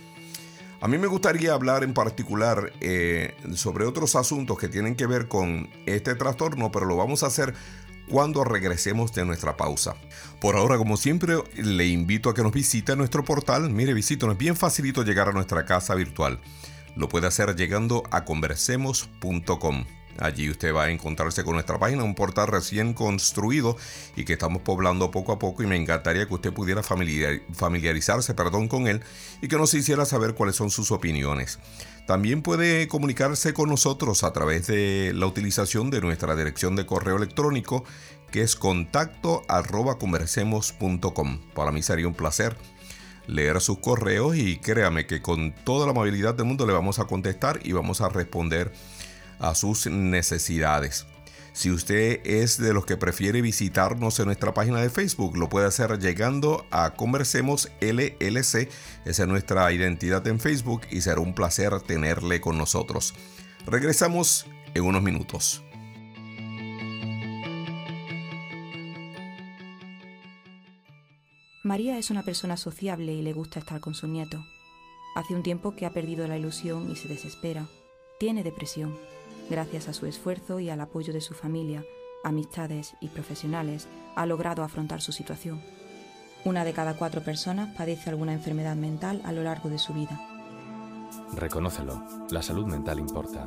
A 0.83 0.89
mí 0.89 0.99
me 0.99 1.07
gustaría 1.07 1.53
hablar 1.53 1.85
en 1.85 1.95
particular 1.95 2.73
eh, 2.81 3.37
sobre 3.55 3.85
otros 3.85 4.17
asuntos 4.17 4.59
que 4.59 4.67
tienen 4.67 4.97
que 4.97 5.07
ver 5.07 5.29
con 5.29 5.71
este 5.87 6.17
trastorno, 6.17 6.73
pero 6.73 6.87
lo 6.87 6.97
vamos 6.97 7.23
a 7.23 7.29
hacer 7.29 7.55
cuando 8.09 8.43
regresemos 8.43 9.13
de 9.13 9.25
nuestra 9.25 9.57
pausa. 9.57 9.95
Por 10.41 10.57
ahora, 10.57 10.79
como 10.79 10.97
siempre, 10.97 11.37
le 11.55 11.87
invito 11.87 12.31
a 12.31 12.35
que 12.35 12.43
nos 12.43 12.51
visite 12.51 12.97
nuestro 12.97 13.25
portal. 13.25 13.71
Mire, 13.71 13.95
visítanos, 13.95 14.35
es 14.35 14.39
bien 14.41 14.57
facilito 14.57 15.05
llegar 15.05 15.29
a 15.29 15.33
nuestra 15.33 15.65
casa 15.65 15.95
virtual. 15.95 16.41
Lo 16.97 17.09
puede 17.09 17.29
hacer 17.29 17.55
llegando 17.55 18.03
a 18.11 18.25
conversemos.com. 18.25 19.85
Allí 20.19 20.51
usted 20.51 20.75
va 20.75 20.85
a 20.85 20.91
encontrarse 20.91 21.45
con 21.45 21.55
nuestra 21.55 21.79
página, 21.79 22.05
un 22.05 22.15
portal 22.15 22.49
recién 22.49 22.95
construido 22.95 23.77
y 24.17 24.25
que 24.25 24.35
estamos 24.35 24.63
poblando 24.63 25.11
poco 25.11 25.33
a 25.33 25.39
poco 25.39 25.63
y 25.63 25.67
me 25.67 25.77
encantaría 25.77 26.27
que 26.27 26.35
usted 26.35 26.53
pudiera 26.53 26.83
familiarizarse 26.83 28.35
perdón, 28.35 28.69
con 28.69 28.87
él 28.87 29.01
y 29.41 29.49
que 29.49 29.57
nos 29.57 29.75
hiciera 29.75 30.05
saber 30.05 30.35
cuáles 30.35 30.57
son 30.57 30.71
sus 30.71 30.91
opiniones. 30.93 31.59
También 32.07 32.43
puede 32.43 32.89
comunicarse 32.89 33.55
con 33.55 33.69
nosotros 33.69 34.25
a 34.25 34.33
través 34.33 34.67
de 34.67 35.13
la 35.15 35.27
utilización 35.27 35.91
de 35.91 36.01
nuestra 36.01 36.35
dirección 36.35 36.77
de 36.77 36.85
correo 36.85 37.17
electrónico 37.17 37.85
que 38.31 38.43
es 38.43 38.57
contacto 38.57 39.43
arroba 39.49 39.99
conversemos.com. 39.99 41.41
Para 41.55 41.71
mí 41.71 41.83
sería 41.83 42.09
un 42.09 42.15
placer 42.15 42.57
leer 43.27 43.61
sus 43.61 43.79
correos 43.79 44.37
y 44.37 44.57
créame 44.57 45.07
que 45.07 45.23
con 45.23 45.53
toda 45.53 45.87
la 45.87 45.93
amabilidad 45.93 46.35
del 46.35 46.47
mundo 46.47 46.67
le 46.67 46.73
vamos 46.73 46.99
a 46.99 47.05
contestar 47.05 47.61
y 47.63 47.73
vamos 47.73 48.01
a 48.01 48.09
responder 48.09 48.73
a 49.43 49.55
sus 49.55 49.87
necesidades. 49.87 51.07
Si 51.53 51.71
usted 51.71 52.21
es 52.25 52.57
de 52.57 52.73
los 52.73 52.87
que 52.87 52.97
prefiere 52.97 53.43
visitarnos 53.43 54.19
en 54.19 54.27
nuestra 54.27 54.55
página 54.55 54.81
de 54.81 54.89
Facebook, 54.89 55.37
lo 55.37 55.51
puede 55.51 55.67
hacer 55.67 55.99
llegando 55.99 56.65
a 56.71 56.95
Conversemos 56.95 57.71
LLC. 57.83 58.71
Esa 59.05 59.23
es 59.23 59.29
nuestra 59.29 59.71
identidad 59.71 60.27
en 60.27 60.41
Facebook 60.41 60.83
y 60.91 61.03
será 61.03 61.21
un 61.21 61.35
placer 61.35 61.79
tenerle 61.83 62.41
con 62.41 62.57
nosotros. 62.57 63.15
Regresamos 63.67 64.47
en 64.73 64.85
unos 64.85 65.03
minutos. 65.03 65.63
María 71.63 71.99
es 71.99 72.11
una 72.11 72.23
persona 72.23 72.57
sociable 72.57 73.13
y 73.13 73.23
le 73.23 73.35
gusta 73.35 73.59
estar 73.59 73.81
con 73.81 73.95
su 73.95 74.09
nieto. 74.09 74.43
Hace 75.15 75.35
un 75.35 75.43
tiempo 75.43 75.77
que 75.77 75.85
ha 75.85 75.93
perdido 75.93 76.27
la 76.27 76.39
ilusión 76.39 76.91
y 76.91 76.97
se 76.97 77.09
desespera. 77.09 77.69
Tiene 78.19 78.43
depresión 78.43 78.99
gracias 79.51 79.89
a 79.89 79.93
su 79.93 80.07
esfuerzo 80.07 80.61
y 80.61 80.71
al 80.71 80.81
apoyo 80.81 81.13
de 81.13 81.21
su 81.21 81.35
familia, 81.35 81.85
amistades 82.25 82.95
y 83.01 83.09
profesionales, 83.09 83.89
ha 84.17 84.27
logrado 84.27 84.63
afrontar 84.63 85.01
su 85.01 85.13
situación. 85.13 85.63
Una 86.45 86.65
de 86.65 86.73
cada 86.73 86.97
cuatro 86.97 87.23
personas 87.23 87.75
padece 87.77 88.11
alguna 88.11 88.33
enfermedad 88.33 88.77
mental 88.77 89.21
a 89.25 89.33
lo 89.33 89.43
largo 89.43 89.69
de 89.69 89.79
su 89.79 89.93
vida. 89.93 90.21
Reconócelo, 91.35 92.03
la 92.31 92.43
salud 92.43 92.67
mental 92.67 92.99
importa. 92.99 93.47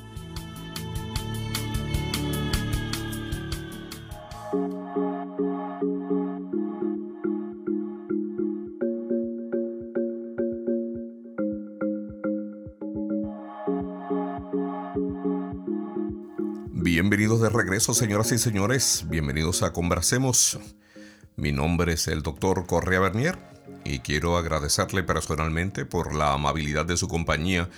De 17.39 17.49
regreso, 17.49 17.93
señoras 17.93 18.33
y 18.33 18.37
señores. 18.37 19.05
Bienvenidos 19.07 19.63
a 19.63 19.71
Conversemos. 19.71 20.59
Mi 21.37 21.53
nombre 21.53 21.93
es 21.93 22.09
el 22.09 22.23
doctor 22.23 22.67
Correa 22.67 22.99
Bernier 22.99 23.39
y 23.85 23.99
quiero 23.99 24.35
agradecerle 24.35 25.01
personalmente 25.01 25.85
por 25.85 26.13
la 26.13 26.33
amabilidad 26.33 26.85
de 26.85 26.97
su 26.97 27.07
compañía 27.07 27.69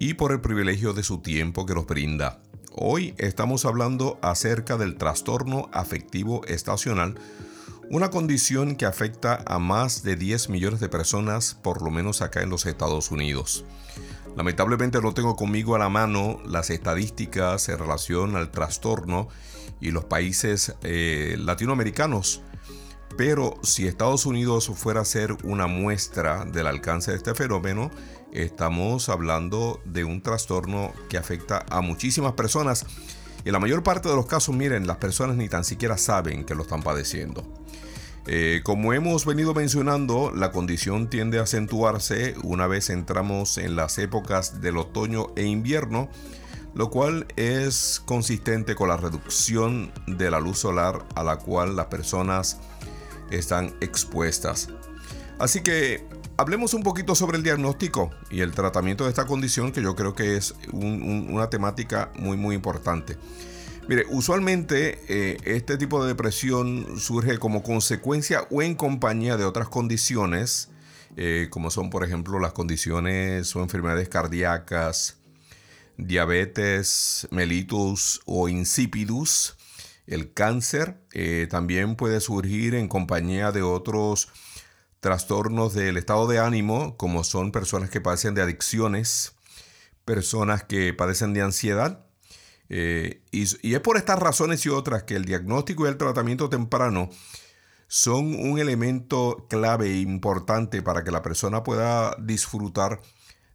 y 0.00 0.14
por 0.14 0.32
el 0.32 0.40
privilegio 0.40 0.92
de 0.92 1.04
su 1.04 1.18
tiempo 1.18 1.66
que 1.66 1.74
nos 1.74 1.86
brinda. 1.86 2.40
Hoy 2.72 3.14
estamos 3.18 3.64
hablando 3.64 4.18
acerca 4.22 4.76
del 4.76 4.96
trastorno 4.96 5.70
afectivo 5.72 6.44
estacional, 6.46 7.14
una 7.90 8.10
condición 8.10 8.74
que 8.74 8.86
afecta 8.86 9.44
a 9.46 9.60
más 9.60 10.02
de 10.02 10.16
10 10.16 10.48
millones 10.48 10.80
de 10.80 10.88
personas, 10.88 11.54
por 11.54 11.80
lo 11.80 11.92
menos 11.92 12.22
acá 12.22 12.42
en 12.42 12.50
los 12.50 12.66
Estados 12.66 13.12
Unidos. 13.12 13.64
Lamentablemente 14.36 15.00
no 15.00 15.12
tengo 15.12 15.36
conmigo 15.36 15.74
a 15.74 15.78
la 15.78 15.88
mano 15.88 16.38
las 16.46 16.70
estadísticas 16.70 17.68
en 17.68 17.78
relación 17.78 18.36
al 18.36 18.50
trastorno 18.50 19.28
y 19.80 19.90
los 19.90 20.04
países 20.04 20.74
eh, 20.82 21.36
latinoamericanos, 21.38 22.42
pero 23.16 23.54
si 23.62 23.86
Estados 23.86 24.26
Unidos 24.26 24.70
fuera 24.74 25.00
a 25.00 25.04
ser 25.04 25.36
una 25.42 25.66
muestra 25.66 26.44
del 26.44 26.66
alcance 26.66 27.10
de 27.10 27.16
este 27.16 27.34
fenómeno, 27.34 27.90
estamos 28.32 29.08
hablando 29.08 29.80
de 29.84 30.04
un 30.04 30.22
trastorno 30.22 30.92
que 31.08 31.18
afecta 31.18 31.64
a 31.68 31.80
muchísimas 31.80 32.32
personas. 32.34 32.86
Y 33.44 33.48
en 33.48 33.52
la 33.52 33.58
mayor 33.58 33.82
parte 33.82 34.08
de 34.08 34.16
los 34.16 34.26
casos, 34.26 34.54
miren, 34.54 34.86
las 34.86 34.98
personas 34.98 35.36
ni 35.36 35.48
tan 35.48 35.64
siquiera 35.64 35.98
saben 35.98 36.44
que 36.44 36.54
lo 36.54 36.62
están 36.62 36.82
padeciendo. 36.82 37.59
Eh, 38.26 38.60
como 38.64 38.92
hemos 38.92 39.24
venido 39.24 39.54
mencionando, 39.54 40.30
la 40.34 40.52
condición 40.52 41.08
tiende 41.08 41.38
a 41.38 41.42
acentuarse 41.42 42.34
una 42.42 42.66
vez 42.66 42.90
entramos 42.90 43.56
en 43.58 43.76
las 43.76 43.98
épocas 43.98 44.60
del 44.60 44.76
otoño 44.76 45.28
e 45.36 45.44
invierno, 45.44 46.08
lo 46.74 46.90
cual 46.90 47.26
es 47.36 48.02
consistente 48.04 48.74
con 48.74 48.88
la 48.88 48.96
reducción 48.96 49.90
de 50.06 50.30
la 50.30 50.38
luz 50.38 50.58
solar 50.58 51.04
a 51.14 51.24
la 51.24 51.38
cual 51.38 51.76
las 51.76 51.86
personas 51.86 52.58
están 53.30 53.74
expuestas. 53.80 54.68
Así 55.38 55.62
que 55.62 56.06
hablemos 56.36 56.74
un 56.74 56.82
poquito 56.82 57.14
sobre 57.14 57.38
el 57.38 57.42
diagnóstico 57.42 58.10
y 58.30 58.42
el 58.42 58.52
tratamiento 58.52 59.04
de 59.04 59.10
esta 59.10 59.26
condición 59.26 59.72
que 59.72 59.82
yo 59.82 59.96
creo 59.96 60.14
que 60.14 60.36
es 60.36 60.54
una 60.72 61.48
temática 61.48 62.12
muy 62.16 62.36
muy 62.36 62.54
importante. 62.54 63.16
Mire, 63.88 64.04
usualmente 64.10 65.00
eh, 65.08 65.36
este 65.44 65.76
tipo 65.76 66.02
de 66.02 66.08
depresión 66.08 66.98
surge 66.98 67.38
como 67.38 67.62
consecuencia 67.62 68.46
o 68.50 68.62
en 68.62 68.74
compañía 68.74 69.36
de 69.36 69.44
otras 69.44 69.68
condiciones, 69.68 70.70
eh, 71.16 71.48
como 71.50 71.70
son 71.70 71.90
por 71.90 72.04
ejemplo 72.04 72.38
las 72.38 72.52
condiciones 72.52 73.54
o 73.56 73.62
enfermedades 73.62 74.08
cardíacas, 74.08 75.18
diabetes, 75.96 77.26
mellitus 77.30 78.20
o 78.26 78.48
insipidus, 78.48 79.56
el 80.06 80.32
cáncer 80.32 81.00
eh, 81.12 81.46
también 81.48 81.94
puede 81.94 82.20
surgir 82.20 82.74
en 82.74 82.88
compañía 82.88 83.52
de 83.52 83.62
otros 83.62 84.28
trastornos 84.98 85.72
del 85.72 85.96
estado 85.96 86.26
de 86.26 86.40
ánimo, 86.40 86.96
como 86.96 87.22
son 87.22 87.52
personas 87.52 87.90
que 87.90 88.00
padecen 88.00 88.34
de 88.34 88.42
adicciones, 88.42 89.34
personas 90.04 90.64
que 90.64 90.92
padecen 90.92 91.32
de 91.32 91.42
ansiedad. 91.42 92.06
Eh, 92.70 93.20
y, 93.32 93.44
y, 93.68 93.74
es 93.74 93.80
por 93.80 93.96
estas 93.96 94.18
razones 94.18 94.64
y 94.64 94.68
otras 94.68 95.02
que 95.02 95.16
el 95.16 95.24
diagnóstico 95.24 95.84
y 95.84 95.88
el 95.88 95.96
tratamiento 95.96 96.48
temprano 96.48 97.10
son 97.88 98.38
un 98.38 98.60
elemento 98.60 99.48
clave 99.50 99.88
e 99.88 100.00
importante 100.00 100.80
para 100.80 101.02
que 101.02 101.10
la 101.10 101.22
persona 101.22 101.64
pueda 101.64 102.14
disfrutar 102.20 103.00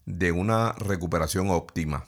de 0.06 0.34
una 0.34 0.74
recuperación 0.74 1.50
óptima. 1.50 2.06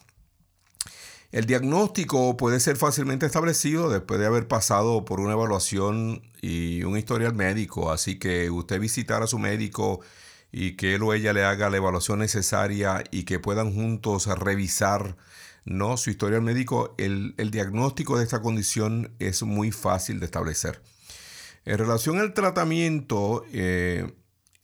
El 1.32 1.46
diagnóstico 1.46 2.36
puede 2.36 2.60
ser 2.60 2.76
fácilmente 2.76 3.26
establecido 3.26 3.90
después 3.90 4.20
de 4.20 4.26
haber 4.26 4.48
pasado 4.50 5.06
por 5.06 5.22
una 5.22 5.34
evaluación 5.34 6.22
y 6.42 6.84
un 6.84 6.98
historial 6.98 7.34
médico, 7.34 7.92
así 7.92 8.20
que 8.20 8.50
usted 8.50 8.80
visitar 8.80 9.24
a 9.24 9.28
su 9.28 9.40
médico 9.40 10.02
y 10.52 10.76
que 10.78 10.96
él 10.96 11.04
o 11.04 11.14
ella 11.14 11.34
le 11.34 11.44
haga 11.44 11.70
la 11.70 11.78
evaluación 11.78 12.20
necesaria 12.20 13.04
y 13.12 13.24
que 13.24 13.40
puedan 13.40 13.74
juntos 13.74 14.28
revisar 14.28 15.18
¿no? 15.68 15.98
su 15.98 16.10
historial 16.10 16.42
médico, 16.42 16.96
el, 16.98 17.36
diagnóstico 17.52 18.18
de 18.18 18.24
esta 18.24 18.42
condición 18.42 19.12
es 19.20 19.44
muy 19.44 19.72
fácil 19.72 20.20
de 20.20 20.26
establecer. 20.26 20.82
En 21.66 21.78
relación 21.78 22.20
al 22.20 22.34
tratamiento, 22.34 23.44
eh, 23.52 24.14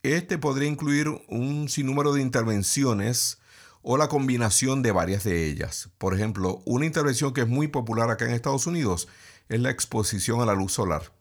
este 0.02 0.38
podría 0.38 0.68
incluir 0.68 1.08
un 1.28 1.68
sinnúmero 1.68 2.12
de 2.14 2.22
intervenciones, 2.22 3.38
o 3.86 3.98
la 3.98 4.08
combinación 4.08 4.82
de 4.82 4.92
varias 4.92 5.24
de 5.24 5.46
ellas. 5.46 5.90
Por 5.98 6.14
ejemplo, 6.14 6.62
una 6.64 6.86
intervención 6.86 7.34
que 7.34 7.42
es 7.42 7.48
muy 7.48 7.68
popular 7.68 8.10
acá 8.10 8.24
en 8.24 8.32
Estados 8.32 8.66
Unidos 8.66 9.08
es 9.50 9.60
la 9.60 9.70
exposición 9.70 10.40
a 10.40 10.46
la 10.46 10.54
luz 10.54 10.72
solar. 10.72 11.12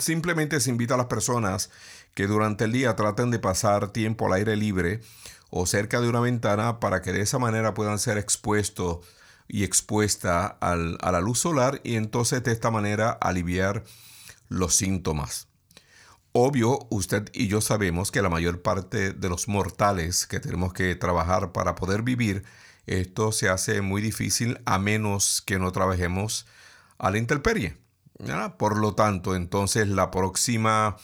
Simplemente 0.00 0.58
se 0.58 0.70
invita 0.70 0.94
a 0.94 0.96
las 0.96 1.06
personas 1.06 1.70
que 2.14 2.26
durante 2.26 2.64
el 2.64 2.72
día 2.72 2.96
traten 2.96 3.30
de 3.30 3.38
pasar 3.38 3.92
tiempo 3.92 4.26
al 4.26 4.32
aire 4.32 4.56
libre 4.56 5.00
o 5.50 5.66
cerca 5.66 6.00
de 6.00 6.08
una 6.08 6.20
ventana 6.20 6.80
para 6.80 7.02
que 7.02 7.12
de 7.12 7.22
esa 7.22 7.38
manera 7.38 7.74
puedan 7.74 7.98
ser 7.98 8.18
expuestos 8.18 8.98
y 9.48 9.64
expuesta 9.64 10.46
a 10.46 10.76
la 10.76 11.20
luz 11.20 11.38
solar 11.38 11.80
y 11.84 11.96
entonces 11.96 12.42
de 12.44 12.52
esta 12.52 12.70
manera 12.70 13.10
aliviar 13.10 13.84
los 14.48 14.74
síntomas. 14.74 15.48
Obvio, 16.32 16.86
usted 16.90 17.30
y 17.32 17.48
yo 17.48 17.60
sabemos 17.60 18.10
que 18.10 18.22
la 18.22 18.28
mayor 18.28 18.60
parte 18.60 19.12
de 19.12 19.28
los 19.28 19.48
mortales 19.48 20.26
que 20.26 20.40
tenemos 20.40 20.72
que 20.72 20.94
trabajar 20.94 21.52
para 21.52 21.74
poder 21.74 22.02
vivir, 22.02 22.44
esto 22.86 23.32
se 23.32 23.48
hace 23.48 23.80
muy 23.80 24.02
difícil 24.02 24.60
a 24.66 24.78
menos 24.78 25.42
que 25.44 25.58
no 25.58 25.72
trabajemos 25.72 26.46
a 26.98 27.10
la 27.10 27.18
intemperie. 27.18 27.78
Por 28.58 28.78
lo 28.78 28.94
tanto, 28.94 29.34
entonces 29.34 29.88
la 29.88 30.10
próxima 30.10 30.96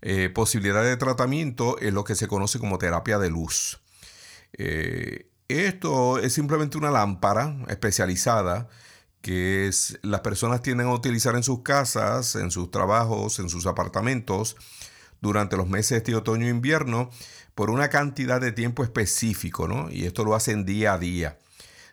eh, 0.00 0.30
posibilidad 0.30 0.82
de 0.82 0.96
tratamiento 0.96 1.78
es 1.78 1.92
lo 1.92 2.04
que 2.04 2.14
se 2.14 2.28
conoce 2.28 2.58
como 2.58 2.78
terapia 2.78 3.18
de 3.18 3.30
luz. 3.30 3.80
Eh, 4.52 5.30
esto 5.48 6.18
es 6.18 6.32
simplemente 6.32 6.78
una 6.78 6.90
lámpara 6.90 7.56
especializada 7.68 8.68
que 9.22 9.70
las 10.02 10.20
personas 10.20 10.62
tienden 10.62 10.86
a 10.86 10.94
utilizar 10.94 11.34
en 11.34 11.42
sus 11.42 11.62
casas, 11.62 12.36
en 12.36 12.50
sus 12.50 12.70
trabajos, 12.70 13.38
en 13.38 13.48
sus 13.48 13.66
apartamentos 13.66 14.56
durante 15.20 15.56
los 15.56 15.68
meses 15.68 16.04
de 16.04 16.14
otoño 16.14 16.46
e 16.46 16.50
invierno 16.50 17.10
por 17.54 17.70
una 17.70 17.88
cantidad 17.88 18.40
de 18.40 18.52
tiempo 18.52 18.84
específico, 18.84 19.66
¿no? 19.66 19.90
Y 19.90 20.04
esto 20.04 20.24
lo 20.24 20.36
hacen 20.36 20.64
día 20.64 20.94
a 20.94 20.98
día. 20.98 21.38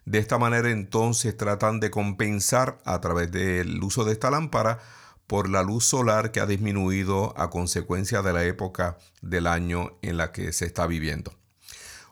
De 0.06 0.20
esta 0.20 0.38
manera 0.38 0.70
entonces 0.70 1.36
tratan 1.36 1.80
de 1.80 1.90
compensar 1.90 2.78
a 2.86 3.02
través 3.02 3.32
del 3.32 3.82
uso 3.84 4.06
de 4.06 4.12
esta 4.12 4.30
lámpara 4.30 4.78
por 5.28 5.50
la 5.50 5.64
luz 5.64 5.86
solar 5.86 6.32
que 6.32 6.40
ha 6.40 6.46
disminuido 6.46 7.34
a 7.38 7.50
consecuencia 7.50 8.22
de 8.22 8.34
la 8.34 8.44
época 8.44 8.98
del 9.22 9.48
año 9.48 9.98
en 10.02 10.18
la 10.18 10.32
que 10.32 10.52
se 10.54 10.66
está 10.66 10.88
viviendo. 10.88 11.34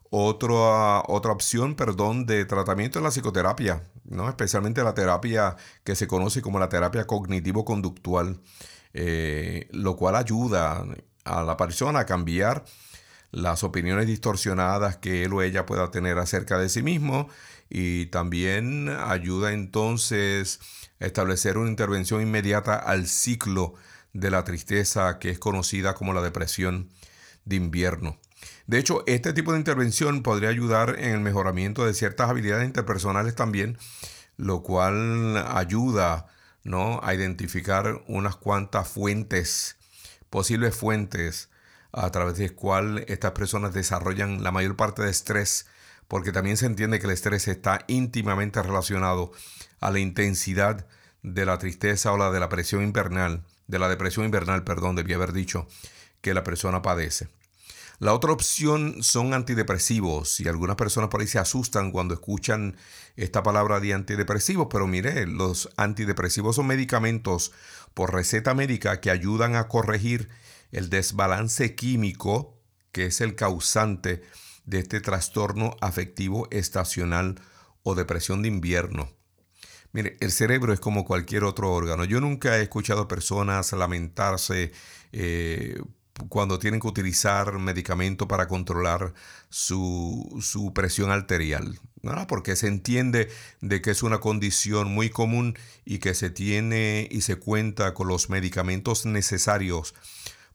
Otra, 0.09 1.01
otra 1.07 1.31
opción, 1.31 1.75
perdón, 1.75 2.25
de 2.25 2.45
tratamiento 2.45 2.99
es 2.99 3.03
la 3.03 3.09
psicoterapia, 3.09 3.83
¿no? 4.03 4.29
especialmente 4.29 4.83
la 4.83 4.93
terapia 4.93 5.55
que 5.83 5.95
se 5.95 6.07
conoce 6.07 6.41
como 6.41 6.59
la 6.59 6.69
terapia 6.69 7.07
cognitivo-conductual, 7.07 8.39
eh, 8.93 9.67
lo 9.71 9.95
cual 9.95 10.15
ayuda 10.15 10.85
a 11.25 11.43
la 11.43 11.57
persona 11.57 11.99
a 11.99 12.05
cambiar 12.05 12.63
las 13.31 13.63
opiniones 13.63 14.05
distorsionadas 14.05 14.97
que 14.97 15.23
él 15.23 15.33
o 15.33 15.41
ella 15.41 15.65
pueda 15.65 15.89
tener 15.89 16.19
acerca 16.19 16.59
de 16.59 16.69
sí 16.69 16.83
mismo 16.83 17.27
y 17.67 18.05
también 18.07 18.89
ayuda 18.89 19.51
entonces 19.51 20.59
establecer 21.05 21.57
una 21.57 21.69
intervención 21.69 22.21
inmediata 22.21 22.75
al 22.75 23.07
ciclo 23.07 23.73
de 24.13 24.31
la 24.31 24.43
tristeza 24.43 25.19
que 25.19 25.29
es 25.29 25.39
conocida 25.39 25.95
como 25.95 26.13
la 26.13 26.21
depresión 26.21 26.89
de 27.45 27.55
invierno. 27.55 28.17
De 28.67 28.79
hecho, 28.79 29.03
este 29.07 29.33
tipo 29.33 29.51
de 29.51 29.57
intervención 29.57 30.23
podría 30.23 30.49
ayudar 30.49 30.95
en 30.99 31.11
el 31.11 31.19
mejoramiento 31.19 31.85
de 31.85 31.93
ciertas 31.93 32.29
habilidades 32.29 32.65
interpersonales 32.65 33.35
también, 33.35 33.77
lo 34.37 34.63
cual 34.63 35.37
ayuda 35.47 36.27
¿no? 36.63 36.99
a 37.03 37.13
identificar 37.13 38.03
unas 38.07 38.35
cuantas 38.35 38.87
fuentes, 38.87 39.77
posibles 40.29 40.75
fuentes 40.75 41.49
a 41.91 42.09
través 42.11 42.37
del 42.37 42.55
cual 42.55 43.05
estas 43.07 43.31
personas 43.31 43.73
desarrollan 43.73 44.43
la 44.43 44.51
mayor 44.51 44.75
parte 44.75 45.03
de 45.03 45.11
estrés, 45.11 45.67
porque 46.13 46.31
también 46.31 46.57
se 46.57 46.67
entiende 46.67 46.99
que 46.99 47.07
el 47.07 47.13
estrés 47.13 47.47
está 47.47 47.85
íntimamente 47.87 48.61
relacionado 48.61 49.31
a 49.79 49.89
la 49.89 49.97
intensidad 49.97 50.85
de 51.23 51.43
la 51.43 51.57
tristeza 51.57 52.11
o 52.11 52.17
la 52.17 52.29
de 52.29 52.39
la 52.39 52.49
presión 52.49 52.83
invernal, 52.83 53.43
de 53.65 53.79
la 53.79 53.89
depresión 53.89 54.23
invernal, 54.23 54.63
perdón, 54.63 54.95
debía 54.95 55.15
haber 55.15 55.33
dicho, 55.33 55.67
que 56.21 56.35
la 56.35 56.43
persona 56.43 56.83
padece. 56.83 57.29
La 57.97 58.13
otra 58.13 58.31
opción 58.31 59.01
son 59.01 59.33
antidepresivos 59.33 60.39
y 60.39 60.47
algunas 60.47 60.75
personas 60.75 61.09
por 61.09 61.21
ahí 61.21 61.25
se 61.25 61.39
asustan 61.39 61.89
cuando 61.89 62.13
escuchan 62.13 62.75
esta 63.15 63.41
palabra 63.41 63.79
de 63.79 63.95
antidepresivos, 63.95 64.67
pero 64.69 64.85
mire, 64.85 65.25
los 65.25 65.71
antidepresivos 65.77 66.57
son 66.57 66.67
medicamentos 66.67 67.53
por 67.95 68.13
receta 68.13 68.53
médica 68.53 69.01
que 69.01 69.09
ayudan 69.09 69.55
a 69.55 69.67
corregir 69.67 70.29
el 70.71 70.91
desbalance 70.91 71.73
químico 71.73 72.53
que 72.91 73.07
es 73.07 73.19
el 73.19 73.33
causante 73.33 74.21
de 74.65 74.79
este 74.79 75.01
trastorno 75.01 75.75
afectivo 75.81 76.47
estacional 76.51 77.39
o 77.83 77.95
depresión 77.95 78.41
de 78.41 78.47
invierno. 78.47 79.09
Mire, 79.91 80.17
el 80.21 80.31
cerebro 80.31 80.73
es 80.73 80.79
como 80.79 81.05
cualquier 81.05 81.43
otro 81.43 81.71
órgano. 81.71 82.03
Yo 82.03 82.19
nunca 82.19 82.57
he 82.57 82.63
escuchado 82.63 83.07
personas 83.07 83.73
lamentarse 83.73 84.71
eh, 85.11 85.79
cuando 86.29 86.59
tienen 86.59 86.79
que 86.79 86.87
utilizar 86.87 87.53
medicamento 87.59 88.27
para 88.27 88.47
controlar 88.47 89.13
su, 89.49 90.39
su 90.41 90.73
presión 90.73 91.11
arterial, 91.11 91.79
porque 92.27 92.55
se 92.55 92.67
entiende 92.67 93.29
de 93.61 93.81
que 93.81 93.91
es 93.91 94.03
una 94.03 94.19
condición 94.19 94.91
muy 94.91 95.09
común 95.09 95.57
y 95.85 95.99
que 95.99 96.13
se 96.13 96.29
tiene 96.29 97.07
y 97.11 97.21
se 97.21 97.35
cuenta 97.35 97.93
con 97.93 98.07
los 98.07 98.29
medicamentos 98.29 99.05
necesarios 99.05 99.93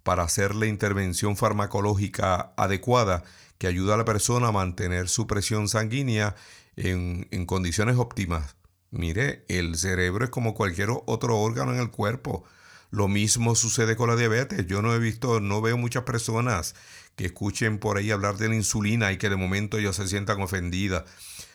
para 0.02 0.22
hacer 0.22 0.54
la 0.54 0.66
intervención 0.66 1.36
farmacológica 1.36 2.52
adecuada 2.56 3.24
que 3.58 3.66
ayuda 3.66 3.94
a 3.94 3.98
la 3.98 4.04
persona 4.04 4.48
a 4.48 4.52
mantener 4.52 5.08
su 5.08 5.26
presión 5.26 5.68
sanguínea 5.68 6.36
en, 6.76 7.28
en 7.30 7.46
condiciones 7.46 7.96
óptimas. 7.96 8.56
Mire, 8.90 9.44
el 9.48 9.76
cerebro 9.76 10.24
es 10.24 10.30
como 10.30 10.54
cualquier 10.54 10.90
otro 11.06 11.38
órgano 11.38 11.74
en 11.74 11.80
el 11.80 11.90
cuerpo. 11.90 12.44
Lo 12.90 13.06
mismo 13.06 13.54
sucede 13.54 13.96
con 13.96 14.08
la 14.08 14.16
diabetes. 14.16 14.66
Yo 14.66 14.80
no 14.80 14.94
he 14.94 14.98
visto, 14.98 15.40
no 15.40 15.60
veo 15.60 15.76
muchas 15.76 16.04
personas 16.04 16.74
que 17.16 17.26
escuchen 17.26 17.78
por 17.78 17.98
ahí 17.98 18.10
hablar 18.10 18.38
de 18.38 18.48
la 18.48 18.54
insulina 18.54 19.12
y 19.12 19.18
que 19.18 19.28
de 19.28 19.36
momento 19.36 19.76
ellos 19.76 19.96
se 19.96 20.08
sientan 20.08 20.40
ofendidas 20.40 21.04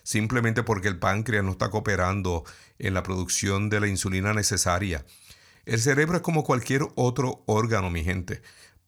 simplemente 0.03 0.63
porque 0.63 0.89
el 0.89 0.99
páncreas 0.99 1.43
no 1.43 1.51
está 1.51 1.69
cooperando 1.69 2.43
en 2.77 2.93
la 2.93 3.03
producción 3.03 3.69
de 3.69 3.79
la 3.79 3.87
insulina 3.87 4.33
necesaria. 4.33 5.05
El 5.65 5.79
cerebro 5.79 6.17
es 6.17 6.21
como 6.21 6.43
cualquier 6.43 6.85
otro 6.95 7.43
órgano, 7.47 7.89
mi 7.89 8.03
gente. 8.03 8.41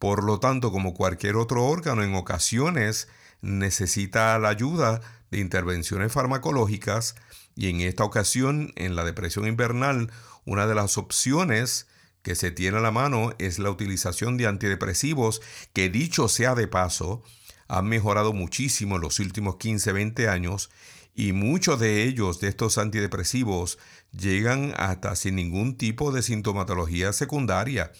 Por 0.05 0.23
lo 0.23 0.39
tanto, 0.39 0.71
como 0.71 0.93
cualquier 0.93 1.35
otro 1.35 1.65
órgano, 1.65 2.03
en 2.03 2.13
ocasiones 2.13 3.07
necesita 3.41 4.37
la 4.37 4.49
ayuda 4.49 5.01
de 5.31 5.39
intervenciones 5.39 6.11
farmacológicas 6.11 7.15
y 7.55 7.71
en 7.71 7.81
esta 7.81 8.03
ocasión, 8.03 8.71
en 8.75 8.95
la 8.95 9.03
depresión 9.03 9.47
invernal, 9.47 10.11
una 10.45 10.67
de 10.67 10.75
las 10.75 10.99
opciones 10.99 11.87
que 12.21 12.35
se 12.35 12.51
tiene 12.51 12.77
a 12.77 12.81
la 12.81 12.91
mano 12.91 13.33
es 13.39 13.57
la 13.57 13.71
utilización 13.71 14.37
de 14.37 14.45
antidepresivos 14.45 15.41
que 15.73 15.89
dicho 15.89 16.27
sea 16.27 16.53
de 16.53 16.67
paso, 16.67 17.23
han 17.67 17.87
mejorado 17.87 18.31
muchísimo 18.31 18.97
en 18.97 19.01
los 19.01 19.17
últimos 19.17 19.55
15, 19.55 19.91
20 19.91 20.29
años 20.29 20.69
y 21.15 21.31
muchos 21.31 21.79
de 21.79 22.03
ellos, 22.03 22.39
de 22.41 22.49
estos 22.49 22.77
antidepresivos, 22.77 23.79
llegan 24.11 24.71
hasta 24.77 25.15
sin 25.15 25.33
ningún 25.35 25.77
tipo 25.79 26.11
de 26.11 26.21
sintomatología 26.21 27.11
secundaria. 27.11 27.91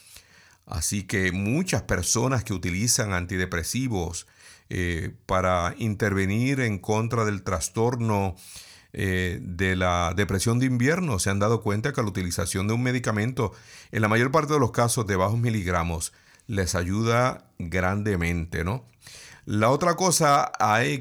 Así 0.66 1.04
que 1.04 1.32
muchas 1.32 1.84
personas 1.84 2.44
que 2.44 2.54
utilizan 2.54 3.14
antidepresivos 3.14 4.28
eh, 4.70 5.14
para 5.28 5.76
intervenir 5.78 6.60
en 6.60 6.80
contra 6.80 7.24
del 7.24 7.44
trastorno 7.44 8.36
eh, 8.94 9.40
de 9.42 9.76
la 9.76 10.14
depresión 10.16 10.58
de 10.58 10.66
invierno 10.66 11.20
se 11.20 11.30
han 11.30 11.38
dado 11.38 11.62
cuenta 11.62 11.94
que 11.94 12.02
la 12.02 12.08
utilización 12.08 12.68
de 12.68 12.74
un 12.74 12.82
medicamento, 12.82 13.52
en 13.92 14.02
la 14.02 14.08
mayor 14.08 14.32
parte 14.32 14.54
de 14.54 14.60
los 14.60 14.72
casos 14.72 15.06
de 15.06 15.16
bajos 15.16 15.38
miligramos, 15.38 16.14
les 16.48 16.74
ayuda 16.74 17.46
grandemente, 17.60 18.64
¿no? 18.64 18.86
La 19.46 19.70
otra 19.70 19.96
cosa 19.96 20.52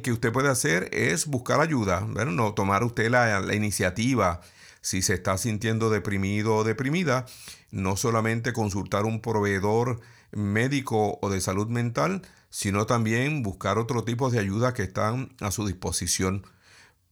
que 0.03 0.13
usted 0.13 0.31
puede 0.31 0.51
hacer 0.51 0.91
es 0.93 1.27
buscar 1.27 1.61
ayuda, 1.61 2.01
no 2.03 2.53
tomar 2.53 2.85
usted 2.85 3.09
la 3.09 3.55
iniciativa 3.55 4.43
si 4.85 5.01
se 5.01 5.15
está 5.15 5.39
sintiendo 5.39 5.89
deprimido 5.89 6.57
o 6.57 6.63
deprimida, 6.63 7.25
no 7.71 7.97
solamente 7.97 8.53
consultar 8.53 9.07
un 9.07 9.23
proveedor 9.23 10.01
médico 10.31 11.19
o 11.23 11.31
de 11.31 11.41
salud 11.41 11.69
mental, 11.69 12.21
sino 12.51 12.85
también 12.85 13.43
buscar 13.43 13.79
otro 13.79 14.05
tipo 14.05 14.29
de 14.29 14.41
ayuda 14.41 14.75
que 14.75 14.83
están 14.83 15.35
a 15.41 15.51
su 15.53 15.67
disposición. 15.67 16.47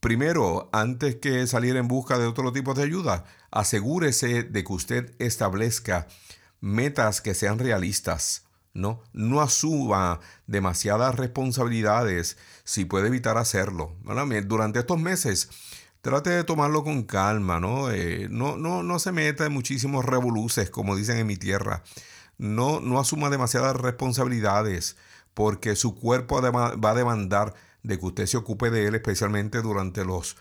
Primero, 0.00 0.68
antes 0.74 1.16
que 1.16 1.46
salir 1.46 1.76
en 1.76 1.88
busca 1.88 2.18
de 2.18 2.26
otro 2.26 2.52
tipo 2.52 2.74
de 2.74 2.82
ayuda, 2.82 3.24
asegúrese 3.50 4.42
de 4.42 4.64
que 4.64 4.72
usted 4.72 5.14
establezca 5.18 6.08
metas 6.60 7.22
que 7.22 7.32
sean 7.32 7.58
realistas. 7.58 8.44
No, 8.74 9.02
no 9.14 9.40
asuma 9.40 10.20
demasiadas 10.46 11.14
responsabilidades 11.14 12.36
si 12.64 12.84
puede 12.84 13.08
evitar 13.08 13.38
hacerlo. 13.38 13.96
Durante 14.46 14.80
estos 14.80 14.98
meses, 14.98 15.48
trate 16.02 16.30
de 16.30 16.44
tomarlo 16.44 16.84
con 16.84 17.04
calma, 17.04 17.60
¿no? 17.60 17.90
Eh, 17.90 18.28
no, 18.30 18.56
no, 18.56 18.82
no 18.82 18.98
se 18.98 19.12
meta 19.12 19.46
en 19.46 19.52
muchísimos 19.52 20.04
revoluces, 20.04 20.68
como 20.68 20.96
dicen 20.96 21.16
en 21.16 21.26
mi 21.26 21.36
tierra. 21.36 21.82
No, 22.38 22.80
no 22.80 22.98
asuma 22.98 23.30
demasiadas 23.30 23.76
responsabilidades, 23.76 24.96
porque 25.32 25.76
su 25.76 25.94
cuerpo 25.94 26.42
va 26.42 26.90
a 26.90 26.94
demandar 26.94 27.54
de 27.82 27.98
que 27.98 28.06
usted 28.06 28.26
se 28.26 28.36
ocupe 28.36 28.70
de 28.70 28.86
él, 28.86 28.94
especialmente 28.96 29.62
durante 29.62 30.04
los 30.04 30.36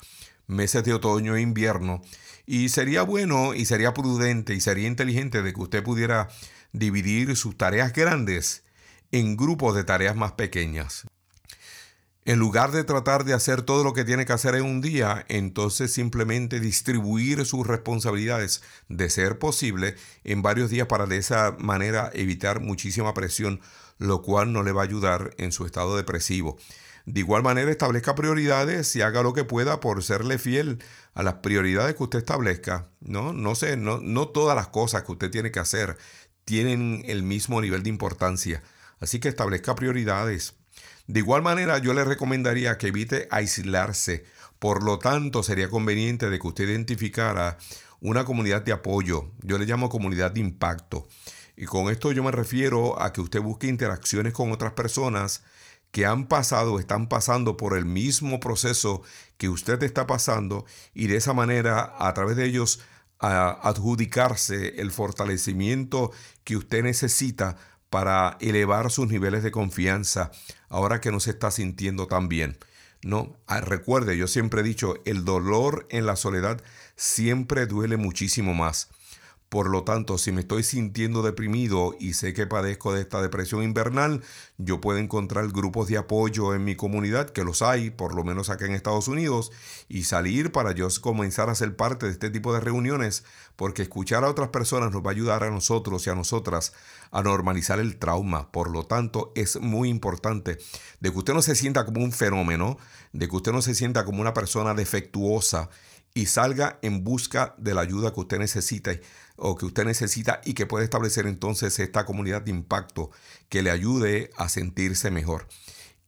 meses 0.48 0.84
de 0.84 0.94
otoño 0.94 1.36
e 1.36 1.42
invierno. 1.42 2.02
Y 2.46 2.70
sería 2.70 3.04
bueno 3.04 3.54
y 3.54 3.66
sería 3.66 3.94
prudente 3.94 4.56
y 4.56 4.62
sería 4.62 4.88
inteligente 4.88 5.44
de 5.44 5.54
que 5.54 5.62
usted 5.62 5.84
pudiera 5.84 6.28
dividir 6.74 7.36
sus 7.36 7.56
tareas 7.56 7.94
grandes 7.94 8.64
en 9.12 9.38
grupos 9.38 9.76
de 9.76 9.84
tareas 9.84 10.16
más 10.16 10.34
pequeñas. 10.34 11.06
En 12.32 12.40
lugar 12.40 12.72
de 12.72 12.86
tratar 12.86 13.26
de 13.26 13.34
hacer 13.34 13.62
todo 13.62 13.84
lo 13.84 13.92
que 13.92 14.06
tiene 14.06 14.26
que 14.26 14.32
hacer 14.32 14.56
en 14.56 14.64
un 14.64 14.80
día, 14.80 15.26
entonces 15.28 15.92
simplemente 15.92 16.62
distribuir 16.62 17.46
sus 17.46 17.68
responsabilidades, 17.68 18.64
de 18.88 19.10
ser 19.10 19.38
posible, 19.38 19.98
en 20.24 20.42
varios 20.42 20.70
días 20.70 20.88
para 20.88 21.08
de 21.08 21.18
esa 21.18 21.58
manera 21.60 22.10
evitar 22.14 22.62
muchísima 22.62 23.14
presión, 23.14 23.60
lo 23.98 24.22
cual 24.22 24.54
no 24.54 24.64
le 24.64 24.72
va 24.72 24.80
a 24.80 24.86
ayudar 24.86 25.36
en 25.40 25.52
su 25.52 25.66
estado 25.66 25.98
depresivo. 25.98 26.58
De 27.06 27.20
igual 27.20 27.44
manera, 27.44 27.70
establezca 27.70 28.16
prioridades 28.16 28.96
y 28.96 29.02
haga 29.02 29.24
lo 29.24 29.34
que 29.34 29.44
pueda 29.44 29.82
por 29.82 30.02
serle 30.02 30.40
fiel 30.40 30.82
a 31.14 31.24
las 31.24 31.34
prioridades 31.34 31.96
que 31.96 32.04
usted 32.04 32.20
establezca. 32.20 32.88
No, 33.02 33.34
no 33.34 33.56
sé, 33.56 33.76
no, 33.76 34.00
no 34.00 34.30
todas 34.30 34.56
las 34.56 34.70
cosas 34.70 35.04
que 35.04 35.12
usted 35.12 35.32
tiene 35.32 35.52
que 35.52 35.60
hacer 35.60 35.98
tienen 36.46 37.04
el 37.08 37.24
mismo 37.24 37.60
nivel 37.60 37.84
de 37.84 37.90
importancia. 37.90 38.64
Así 39.02 39.20
que 39.20 39.28
establezca 39.28 39.76
prioridades. 39.76 40.61
De 41.08 41.20
igual 41.20 41.42
manera, 41.42 41.78
yo 41.80 41.94
le 41.94 42.04
recomendaría 42.04 42.78
que 42.78 42.88
evite 42.88 43.28
aislarse. 43.32 44.24
Por 44.60 44.84
lo 44.84 45.00
tanto, 45.00 45.44
sería 45.44 45.70
conveniente 45.70 46.30
de 46.30 46.40
que 46.40 46.48
usted 46.48 46.70
identificara 46.70 47.58
una 48.00 48.26
comunidad 48.26 48.62
de 48.62 48.72
apoyo. 48.72 49.32
Yo 49.42 49.58
le 49.58 49.66
llamo 49.66 49.90
comunidad 49.90 50.32
de 50.32 50.42
impacto. 50.42 51.08
Y 51.56 51.66
con 51.66 51.90
esto 51.90 52.12
yo 52.12 52.24
me 52.24 52.32
refiero 52.32 53.02
a 53.02 53.14
que 53.14 53.22
usted 53.22 53.42
busque 53.42 53.68
interacciones 53.68 54.34
con 54.34 54.52
otras 54.52 54.74
personas 54.74 55.44
que 55.92 56.06
han 56.06 56.28
pasado, 56.28 56.80
están 56.80 57.08
pasando 57.08 57.58
por 57.58 57.78
el 57.78 57.86
mismo 57.86 58.40
proceso 58.40 59.02
que 59.38 59.50
usted 59.50 59.84
está 59.84 60.08
pasando 60.08 60.66
y 60.94 61.08
de 61.08 61.18
esa 61.18 61.34
manera 61.34 61.96
a 62.00 62.14
través 62.14 62.38
de 62.38 62.46
ellos 62.46 62.80
adjudicarse 63.20 64.82
el 64.82 64.92
fortalecimiento 64.92 66.12
que 66.44 66.58
usted 66.58 66.84
necesita 66.84 67.58
para 67.92 68.38
elevar 68.40 68.90
sus 68.90 69.10
niveles 69.10 69.44
de 69.44 69.52
confianza 69.52 70.32
ahora 70.70 71.02
que 71.02 71.12
no 71.12 71.20
se 71.20 71.30
está 71.32 71.52
sintiendo 71.52 72.08
tan 72.08 72.30
bien. 72.30 72.58
No, 73.04 73.38
ah, 73.48 73.60
recuerde, 73.60 74.18
yo 74.18 74.28
siempre 74.28 74.62
he 74.62 74.64
dicho, 74.64 74.96
el 75.06 75.26
dolor 75.26 75.88
en 75.90 76.06
la 76.06 76.16
soledad 76.16 76.64
siempre 76.96 77.66
duele 77.66 77.98
muchísimo 77.98 78.54
más. 78.54 78.90
Por 79.52 79.70
lo 79.70 79.84
tanto, 79.84 80.18
si 80.18 80.32
me 80.32 80.40
estoy 80.40 80.64
sintiendo 80.64 81.24
deprimido 81.24 81.94
y 82.00 82.14
sé 82.14 82.34
que 82.34 82.48
padezco 82.48 82.94
de 82.94 83.02
esta 83.02 83.22
depresión 83.22 83.64
invernal, 83.64 84.24
yo 84.58 84.80
puedo 84.80 84.98
encontrar 84.98 85.46
grupos 85.50 85.90
de 85.90 85.98
apoyo 85.98 86.56
en 86.56 86.64
mi 86.64 86.78
comunidad, 86.78 87.30
que 87.32 87.44
los 87.44 87.62
hay, 87.62 87.90
por 87.90 88.16
lo 88.16 88.24
menos 88.24 88.50
acá 88.50 88.66
en 88.66 88.72
Estados 88.72 89.10
Unidos, 89.10 89.52
y 89.90 90.06
salir 90.06 90.54
para 90.54 90.72
yo 90.72 90.88
comenzar 91.02 91.50
a 91.50 91.56
ser 91.56 91.76
parte 91.76 92.06
de 92.06 92.14
este 92.14 92.30
tipo 92.30 92.54
de 92.54 92.62
reuniones, 92.62 93.26
porque 93.58 93.82
escuchar 93.82 94.24
a 94.24 94.30
otras 94.30 94.48
personas 94.52 94.94
nos 94.94 95.04
va 95.06 95.10
a 95.10 95.16
ayudar 95.16 95.44
a 95.44 95.52
nosotros 95.52 96.08
y 96.08 96.10
a 96.10 96.16
nosotras 96.16 96.72
a 97.12 97.22
normalizar 97.22 97.82
el 97.82 97.98
trauma. 97.98 98.54
Por 98.54 98.72
lo 98.72 98.86
tanto, 98.86 99.34
es 99.36 99.60
muy 99.60 99.90
importante 99.90 100.60
de 101.02 101.12
que 101.12 101.18
usted 101.18 101.34
no 101.34 101.42
se 101.42 101.56
sienta 101.56 101.84
como 101.84 102.02
un 102.02 102.14
fenómeno, 102.14 102.78
de 103.12 103.28
que 103.28 103.36
usted 103.36 103.52
no 103.52 103.62
se 103.62 103.76
sienta 103.76 104.06
como 104.06 104.22
una 104.22 104.34
persona 104.34 104.74
defectuosa 104.74 105.70
y 106.14 106.26
salga 106.26 106.80
en 106.82 107.04
busca 107.04 107.56
de 107.58 107.74
la 107.74 107.82
ayuda 107.82 108.14
que 108.14 108.20
usted 108.20 108.40
necesita 108.40 108.92
o 109.38 109.56
que 109.56 109.66
usted 109.66 109.86
necesita 109.86 110.42
y 110.46 110.54
que 110.54 110.66
puede 110.66 110.84
establecer 110.84 111.26
entonces 111.26 111.80
esta 111.80 112.06
comunidad 112.06 112.42
de 112.42 112.52
impacto 112.52 113.12
que 113.50 113.62
le 113.62 113.72
ayude 113.72 114.30
a 114.38 114.50
sentirse 114.50 115.10
mejor. 115.12 115.48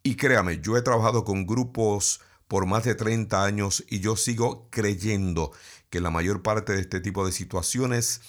Y 0.04 0.16
créame, 0.16 0.60
yo 0.62 0.78
he 0.78 0.82
trabajado 0.82 1.24
con 1.24 1.46
grupos 1.46 2.22
por 2.48 2.66
más 2.66 2.84
de 2.84 2.96
30 2.96 3.44
años 3.44 3.84
y 3.90 4.02
yo 4.02 4.16
sigo 4.16 4.68
creyendo 4.70 5.52
que 5.90 6.02
la 6.02 6.12
mayor 6.12 6.42
parte 6.42 6.74
de 6.74 6.82
este 6.82 7.00
tipo 7.00 7.26
de 7.26 7.32
situaciones 7.32 8.22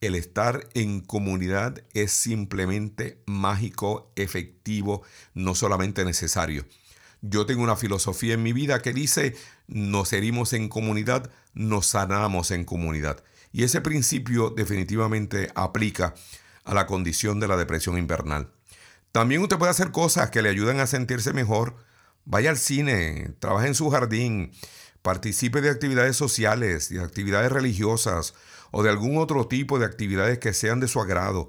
el 0.00 0.14
estar 0.14 0.68
en 0.74 1.00
comunidad 1.00 1.82
es 1.94 2.12
simplemente 2.12 3.22
mágico, 3.26 4.12
efectivo, 4.16 5.02
no 5.34 5.54
solamente 5.54 6.04
necesario. 6.04 6.66
Yo 7.22 7.46
tengo 7.46 7.62
una 7.62 7.76
filosofía 7.76 8.34
en 8.34 8.42
mi 8.42 8.52
vida 8.52 8.82
que 8.82 8.92
dice, 8.92 9.34
nos 9.68 10.12
herimos 10.12 10.52
en 10.52 10.68
comunidad, 10.68 11.30
nos 11.54 11.86
sanamos 11.86 12.50
en 12.50 12.64
comunidad. 12.64 13.22
Y 13.52 13.64
ese 13.64 13.80
principio 13.80 14.50
definitivamente 14.50 15.50
aplica 15.54 16.14
a 16.64 16.74
la 16.74 16.86
condición 16.86 17.40
de 17.40 17.48
la 17.48 17.56
depresión 17.56 17.96
invernal. 17.96 18.50
También 19.12 19.40
usted 19.40 19.56
puede 19.56 19.70
hacer 19.70 19.92
cosas 19.92 20.30
que 20.30 20.42
le 20.42 20.50
ayuden 20.50 20.80
a 20.80 20.86
sentirse 20.86 21.32
mejor. 21.32 21.76
Vaya 22.24 22.50
al 22.50 22.58
cine, 22.58 23.34
trabaje 23.38 23.68
en 23.68 23.74
su 23.74 23.88
jardín, 23.88 24.52
participe 25.00 25.60
de 25.60 25.70
actividades 25.70 26.16
sociales, 26.16 26.90
de 26.90 27.00
actividades 27.00 27.50
religiosas 27.50 28.34
o 28.72 28.82
de 28.82 28.90
algún 28.90 29.16
otro 29.16 29.46
tipo 29.46 29.78
de 29.78 29.86
actividades 29.86 30.38
que 30.38 30.52
sean 30.52 30.80
de 30.80 30.88
su 30.88 31.00
agrado. 31.00 31.48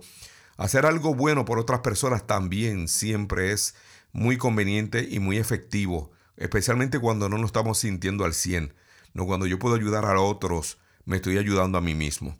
Hacer 0.56 0.86
algo 0.86 1.14
bueno 1.14 1.44
por 1.44 1.60
otras 1.60 1.82
personas 1.82 2.26
también 2.26 2.88
siempre 2.88 3.52
es 3.52 3.76
muy 4.12 4.38
conveniente 4.38 5.08
y 5.10 5.20
muy 5.20 5.38
efectivo, 5.38 6.12
especialmente 6.38 7.00
cuando 7.00 7.30
no 7.30 7.38
nos 7.38 7.48
estamos 7.48 7.80
sintiendo 7.80 8.26
al 8.26 8.34
100. 8.34 8.74
No 9.14 9.26
cuando 9.26 9.48
yo 9.48 9.60
puedo 9.60 9.76
ayudar 9.76 10.06
a 10.06 10.20
otros, 10.20 10.78
me 11.06 11.18
estoy 11.18 11.38
ayudando 11.38 11.78
a 11.78 11.82
mí 11.82 11.96
mismo. 11.96 12.38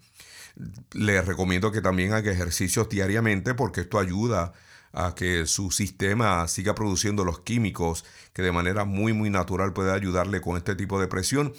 Les 0.94 1.26
recomiendo 1.26 1.72
que 1.72 1.82
también 1.82 2.14
haga 2.14 2.32
ejercicios 2.32 2.90
diariamente 2.90 3.54
porque 3.54 3.82
esto 3.82 4.00
ayuda 4.00 4.54
a 4.94 5.14
que 5.16 5.46
su 5.46 5.72
sistema 5.72 6.48
siga 6.48 6.74
produciendo 6.74 7.24
los 7.24 7.40
químicos 7.42 8.06
que 8.34 8.42
de 8.42 8.52
manera 8.52 8.86
muy 8.86 9.14
muy 9.14 9.30
natural 9.30 9.74
puede 9.74 9.92
ayudarle 9.92 10.42
con 10.42 10.58
este 10.58 10.76
tipo 10.76 11.00
de 11.00 11.08
presión. 11.08 11.54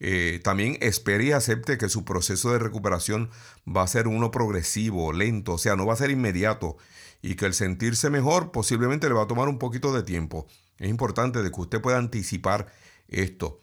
Eh, 0.00 0.40
también 0.42 0.78
espere 0.80 1.24
y 1.24 1.32
acepte 1.32 1.76
que 1.76 1.90
su 1.90 2.04
proceso 2.04 2.52
de 2.52 2.58
recuperación 2.58 3.30
va 3.68 3.82
a 3.82 3.86
ser 3.86 4.08
uno 4.08 4.30
progresivo, 4.30 5.12
lento, 5.12 5.52
o 5.52 5.58
sea, 5.58 5.76
no 5.76 5.84
va 5.84 5.92
a 5.92 5.96
ser 5.96 6.10
inmediato 6.10 6.78
y 7.22 7.34
que 7.34 7.46
el 7.46 7.54
sentirse 7.54 8.08
mejor 8.08 8.50
posiblemente 8.50 9.08
le 9.08 9.14
va 9.14 9.24
a 9.24 9.26
tomar 9.26 9.48
un 9.48 9.58
poquito 9.58 9.92
de 9.92 10.02
tiempo. 10.02 10.46
Es 10.80 10.88
importante 10.88 11.42
de 11.42 11.52
que 11.52 11.60
usted 11.60 11.80
pueda 11.80 11.98
anticipar 11.98 12.66
esto. 13.06 13.60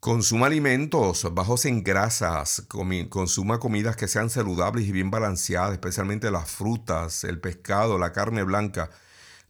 Consuma 0.00 0.46
alimentos 0.46 1.26
bajos 1.32 1.64
en 1.64 1.82
grasas, 1.82 2.64
consuma 3.08 3.58
comidas 3.58 3.96
que 3.96 4.08
sean 4.08 4.28
saludables 4.28 4.86
y 4.86 4.92
bien 4.92 5.10
balanceadas, 5.10 5.72
especialmente 5.72 6.30
las 6.30 6.50
frutas, 6.50 7.24
el 7.24 7.40
pescado, 7.40 7.98
la 7.98 8.12
carne 8.12 8.42
blanca. 8.42 8.90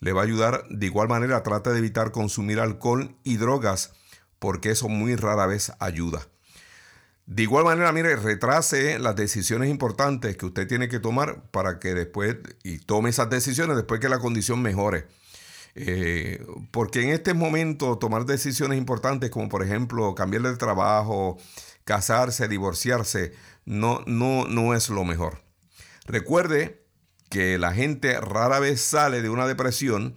Le 0.01 0.13
va 0.13 0.21
a 0.21 0.25
ayudar 0.25 0.65
de 0.71 0.87
igual 0.87 1.09
manera, 1.09 1.43
trate 1.43 1.71
de 1.71 1.79
evitar 1.79 2.13
consumir 2.13 2.61
alcohol 2.61 3.17
y 3.25 3.37
drogas, 3.37 3.93
porque 4.39 4.71
eso 4.71 4.89
muy 4.89 5.17
rara 5.17 5.47
vez 5.47 5.73
ayuda. 5.81 6.29
De 7.27 7.43
igual 7.43 7.65
manera, 7.65 7.93
mire, 7.93 8.17
retrase 8.17 8.99
las 8.99 9.17
decisiones 9.17 9.69
importantes 9.69 10.37
que 10.37 10.47
usted 10.47 10.67
tiene 10.67 10.89
que 10.89 10.99
tomar 10.99 11.43
para 11.51 11.79
que 11.79 11.93
después, 11.93 12.37
y 12.63 12.79
tome 12.79 13.11
esas 13.11 13.29
decisiones 13.29 13.77
después 13.77 14.01
que 14.01 14.09
la 14.09 14.19
condición 14.19 14.63
mejore. 14.63 15.07
Eh, 15.81 16.45
porque 16.73 17.03
en 17.03 17.11
este 17.11 17.35
momento 17.35 17.99
tomar 17.99 18.27
decisiones 18.27 18.79
importantes 18.79 19.31
como 19.31 19.49
por 19.49 19.63
ejemplo 19.63 20.13
cambiar 20.17 20.43
de 20.43 20.57
trabajo, 20.57 21.39
casarse, 21.85 22.49
divorciarse, 22.49 23.33
no, 23.65 24.03
no, 24.05 24.49
no 24.49 24.75
es 24.75 24.89
lo 24.89 25.05
mejor. 25.05 25.41
Recuerde 26.05 26.83
que 27.31 27.59
la 27.59 27.73
gente 27.75 28.21
rara 28.21 28.59
vez 28.59 28.81
sale 28.81 29.23
de 29.23 29.31
una 29.31 29.47
depresión, 29.47 30.17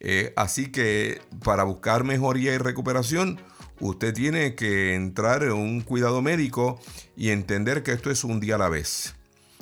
eh, 0.00 0.32
así 0.34 0.72
que 0.72 1.20
para 1.44 1.64
buscar 1.64 2.04
mejoría 2.04 2.54
y 2.54 2.58
recuperación, 2.58 3.38
usted 3.80 4.14
tiene 4.14 4.54
que 4.54 4.94
entrar 4.94 5.42
en 5.42 5.52
un 5.52 5.82
cuidado 5.82 6.22
médico 6.22 6.80
y 7.16 7.30
entender 7.30 7.82
que 7.82 7.92
esto 7.92 8.10
es 8.10 8.24
un 8.24 8.40
día 8.40 8.54
a 8.54 8.58
la 8.58 8.70
vez. 8.70 9.14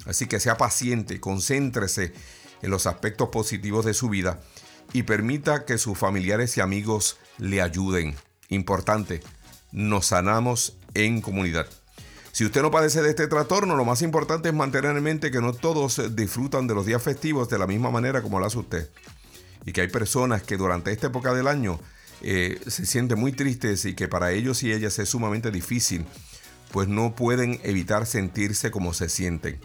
Así 0.07 0.27
que 0.27 0.39
sea 0.39 0.57
paciente, 0.57 1.19
concéntrese 1.19 2.13
en 2.63 2.71
los 2.71 2.87
aspectos 2.87 3.31
positivos 3.31 3.85
de 3.85 3.95
su 3.95 4.09
vida 4.09 4.41
y 4.93 5.05
permita 5.05 5.65
que 5.65 5.79
sus 5.79 5.97
familiares 5.97 6.57
y 6.57 6.61
amigos 6.61 7.19
le 7.39 7.63
ayuden. 7.63 8.15
Importante, 8.49 9.21
nos 9.73 10.07
sanamos 10.07 10.77
en 10.95 11.21
comunidad. 11.21 11.67
Si 12.33 12.45
usted 12.45 12.63
no 12.63 12.71
padece 12.71 13.03
de 13.03 13.11
este 13.11 13.27
trastorno, 13.27 13.77
lo 13.77 13.85
más 13.85 14.03
importante 14.03 14.49
es 14.49 14.55
mantener 14.55 14.97
en 14.97 15.03
mente 15.03 15.31
que 15.31 15.41
no 15.41 15.53
todos 15.53 16.15
disfrutan 16.15 16.67
de 16.67 16.75
los 16.75 16.87
días 16.87 17.03
festivos 17.03 17.49
de 17.49 17.59
la 17.59 17.67
misma 17.67 17.91
manera 17.91 18.23
como 18.23 18.39
lo 18.39 18.47
hace 18.47 18.59
usted. 18.59 18.91
Y 19.67 19.73
que 19.73 19.83
hay 19.83 19.89
personas 19.89 20.43
que 20.43 20.57
durante 20.57 20.93
esta 20.93 21.09
época 21.09 21.35
del 21.35 21.49
año 21.49 21.81
eh, 22.23 22.61
se 22.67 22.87
sienten 22.87 23.19
muy 23.19 23.33
tristes 23.33 23.85
y 23.85 23.95
que 23.95 24.09
para 24.09 24.33
ellos 24.33 24.63
y 24.63 24.73
ellas 24.73 24.99
es 24.99 25.09
sumamente 25.09 25.51
difícil, 25.51 26.07
pues 26.71 26.89
no 26.89 27.15
pueden 27.15 27.61
evitar 27.63 28.07
sentirse 28.07 28.71
como 28.71 28.95
se 28.95 29.09
sienten. 29.09 29.61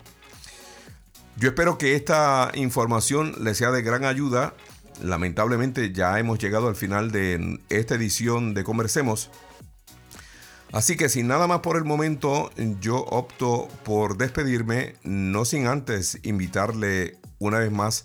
Yo 1.38 1.50
espero 1.50 1.78
que 1.78 1.96
esta 1.96 2.52
información 2.56 3.36
les 3.44 3.58
sea 3.58 3.72
de 3.72 3.82
gran 3.82 4.06
ayuda 4.06 4.54
lamentablemente 5.04 5.92
ya 5.92 6.20
hemos 6.20 6.40
llegado 6.40 6.68
al 6.68 6.76
final 6.76 7.12
de 7.12 7.60
esta 7.70 7.96
edición 7.96 8.54
de 8.54 8.64
Conversemos. 8.64 9.30
Así 10.72 10.98
que 10.98 11.10
sin 11.10 11.28
nada 11.28 11.48
más 11.48 11.60
por 11.60 11.78
el 11.78 11.86
momento, 11.86 12.52
yo 12.82 12.98
opto 12.98 13.68
por 13.84 14.18
despedirme, 14.18 14.96
no 15.04 15.46
sin 15.46 15.68
antes 15.68 16.20
invitarle 16.24 17.18
una 17.40 17.60
vez 17.60 17.72
más 17.72 18.04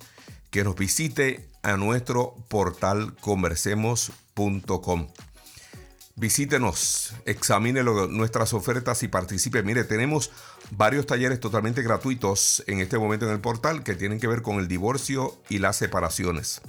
que 0.51 0.63
nos 0.63 0.77
visite 0.77 1.49
a 1.63 1.77
nuestro 1.77 2.35
portal 2.49 3.15
conversemos.com. 3.21 5.09
Visítenos, 6.17 7.15
examine 7.25 7.83
nuestras 7.83 8.53
ofertas 8.53 9.03
y 9.03 9.09
participe. 9.09 9.63
Mire, 9.63 9.85
tenemos 9.85 10.31
varios 10.71 11.07
talleres 11.07 11.41
totalmente 11.41 11.83
gratuitos 11.83 12.63
en 12.67 12.81
este 12.81 12.99
momento 12.99 13.27
en 13.27 13.33
el 13.33 13.41
portal 13.41 13.83
que 13.83 13.95
tienen 13.95 14.21
que 14.21 14.27
ver 14.27 14.43
con 14.43 14.59
el 14.59 14.69
divorcio 14.69 15.41
y 15.49 15.61
las 15.61 15.77
separaciones. 15.77 16.61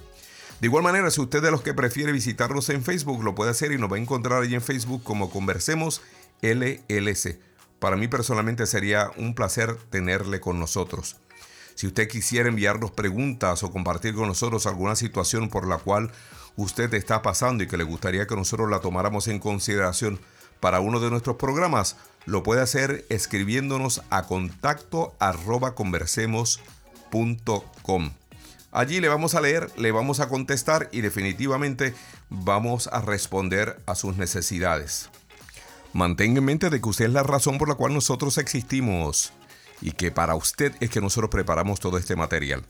De 0.61 0.67
igual 0.67 0.83
manera, 0.83 1.09
si 1.09 1.19
usted 1.19 1.41
de 1.41 1.49
los 1.49 1.63
que 1.63 1.73
prefiere 1.73 2.11
visitarnos 2.11 2.69
en 2.69 2.83
Facebook, 2.83 3.23
lo 3.23 3.33
puede 3.33 3.49
hacer 3.49 3.71
y 3.71 3.79
nos 3.79 3.91
va 3.91 3.95
a 3.95 3.99
encontrar 3.99 4.43
ahí 4.43 4.53
en 4.53 4.61
Facebook 4.61 5.03
como 5.03 5.31
Conversemos 5.31 6.03
LLC. 6.43 7.39
Para 7.79 7.95
mí 7.95 8.07
personalmente 8.07 8.67
sería 8.67 9.09
un 9.17 9.33
placer 9.33 9.75
tenerle 9.89 10.39
con 10.39 10.59
nosotros. 10.59 11.15
Si 11.73 11.87
usted 11.87 12.07
quisiera 12.07 12.47
enviarnos 12.47 12.91
preguntas 12.91 13.63
o 13.63 13.71
compartir 13.71 14.13
con 14.13 14.27
nosotros 14.27 14.67
alguna 14.67 14.95
situación 14.95 15.49
por 15.49 15.67
la 15.67 15.79
cual 15.79 16.11
usted 16.57 16.93
está 16.93 17.23
pasando 17.23 17.63
y 17.63 17.67
que 17.67 17.77
le 17.77 17.83
gustaría 17.83 18.27
que 18.27 18.35
nosotros 18.35 18.69
la 18.69 18.81
tomáramos 18.81 19.27
en 19.29 19.39
consideración 19.39 20.19
para 20.59 20.79
uno 20.79 20.99
de 20.99 21.09
nuestros 21.09 21.37
programas, 21.37 21.95
lo 22.27 22.43
puede 22.43 22.61
hacer 22.61 23.03
escribiéndonos 23.09 24.03
a 24.11 24.27
contacto 24.27 25.15
arroba 25.17 25.73
conversemos.com. 25.73 28.11
Allí 28.71 29.01
le 29.01 29.09
vamos 29.09 29.35
a 29.35 29.41
leer, 29.41 29.69
le 29.77 29.91
vamos 29.91 30.21
a 30.21 30.29
contestar 30.29 30.87
y 30.93 31.01
definitivamente 31.01 31.93
vamos 32.29 32.87
a 32.87 33.01
responder 33.01 33.81
a 33.85 33.95
sus 33.95 34.15
necesidades. 34.15 35.09
Mantenga 35.91 36.39
en 36.39 36.45
mente 36.45 36.69
de 36.69 36.79
que 36.79 36.87
usted 36.87 37.05
es 37.05 37.11
la 37.11 37.23
razón 37.23 37.57
por 37.57 37.67
la 37.67 37.75
cual 37.75 37.93
nosotros 37.93 38.37
existimos 38.37 39.33
y 39.81 39.91
que 39.91 40.09
para 40.09 40.35
usted 40.35 40.73
es 40.79 40.89
que 40.89 41.01
nosotros 41.01 41.29
preparamos 41.29 41.81
todo 41.81 41.97
este 41.97 42.15
material. 42.15 42.63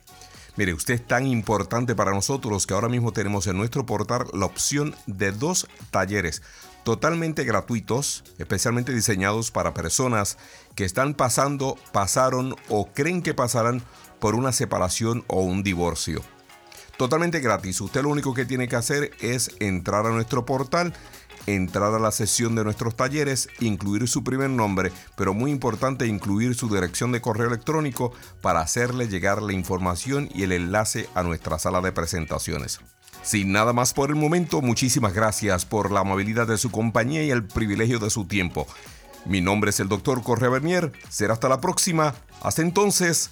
Mire, 0.58 0.74
usted 0.74 0.96
es 0.96 1.08
tan 1.08 1.28
importante 1.28 1.96
para 1.96 2.12
nosotros 2.12 2.66
que 2.66 2.74
ahora 2.74 2.90
mismo 2.90 3.14
tenemos 3.14 3.46
en 3.46 3.58
nuestro 3.58 3.86
portal 3.86 4.26
la 4.34 4.48
opción 4.48 4.96
de 5.06 5.32
dos 5.32 5.68
talleres 5.92 6.42
totalmente 6.84 7.44
gratuitos, 7.44 8.24
especialmente 8.40 8.92
diseñados 8.92 9.52
para 9.52 9.74
personas 9.74 10.38
que 10.76 10.84
están 10.84 11.14
pasando, 11.14 11.78
pasaron 11.92 12.56
o 12.70 12.92
creen 12.92 13.22
que 13.22 13.34
pasarán 13.34 13.84
por 14.22 14.36
una 14.36 14.54
separación 14.54 15.26
o 15.28 15.42
un 15.42 15.64
divorcio. 15.64 16.22
Totalmente 16.96 17.40
gratis. 17.42 17.82
Usted 17.82 18.04
lo 18.04 18.10
único 18.10 18.34
que 18.34 18.46
tiene 18.46 18.70
que 18.70 18.76
hacer 18.78 19.12
es 19.20 19.52
entrar 19.60 20.06
a 20.06 20.12
nuestro 20.12 20.46
portal, 20.46 20.94
entrar 21.48 21.94
a 21.96 22.00
la 22.00 22.12
sesión 22.12 22.54
de 22.54 22.64
nuestros 22.64 22.96
talleres, 22.96 23.50
incluir 23.60 24.08
su 24.08 24.24
primer 24.24 24.52
nombre, 24.52 24.92
pero 25.18 25.34
muy 25.34 25.50
importante 25.50 26.06
incluir 26.06 26.54
su 26.54 26.70
dirección 26.70 27.12
de 27.12 27.20
correo 27.20 27.48
electrónico 27.48 28.14
para 28.42 28.62
hacerle 28.62 29.08
llegar 29.08 29.42
la 29.42 29.54
información 29.54 30.30
y 30.34 30.44
el 30.44 30.52
enlace 30.52 31.10
a 31.16 31.24
nuestra 31.24 31.58
sala 31.58 31.82
de 31.82 31.92
presentaciones. 31.92 32.80
Sin 33.24 33.52
nada 33.52 33.74
más 33.74 33.94
por 33.94 34.12
el 34.12 34.16
momento, 34.16 34.62
muchísimas 34.62 35.14
gracias 35.14 35.66
por 35.66 35.92
la 35.92 36.02
amabilidad 36.02 36.48
de 36.48 36.60
su 36.60 36.70
compañía 36.70 37.24
y 37.24 37.32
el 37.32 37.44
privilegio 37.44 37.98
de 37.98 38.12
su 38.12 38.26
tiempo. 38.26 38.68
Mi 39.26 39.42
nombre 39.42 39.70
es 39.70 39.80
el 39.80 39.90
doctor 39.90 40.24
Correa 40.24 40.50
Bernier. 40.50 40.92
Será 41.10 41.34
hasta 41.34 41.50
la 41.50 41.62
próxima. 41.62 42.16
Hasta 42.42 42.64
entonces, 42.64 43.32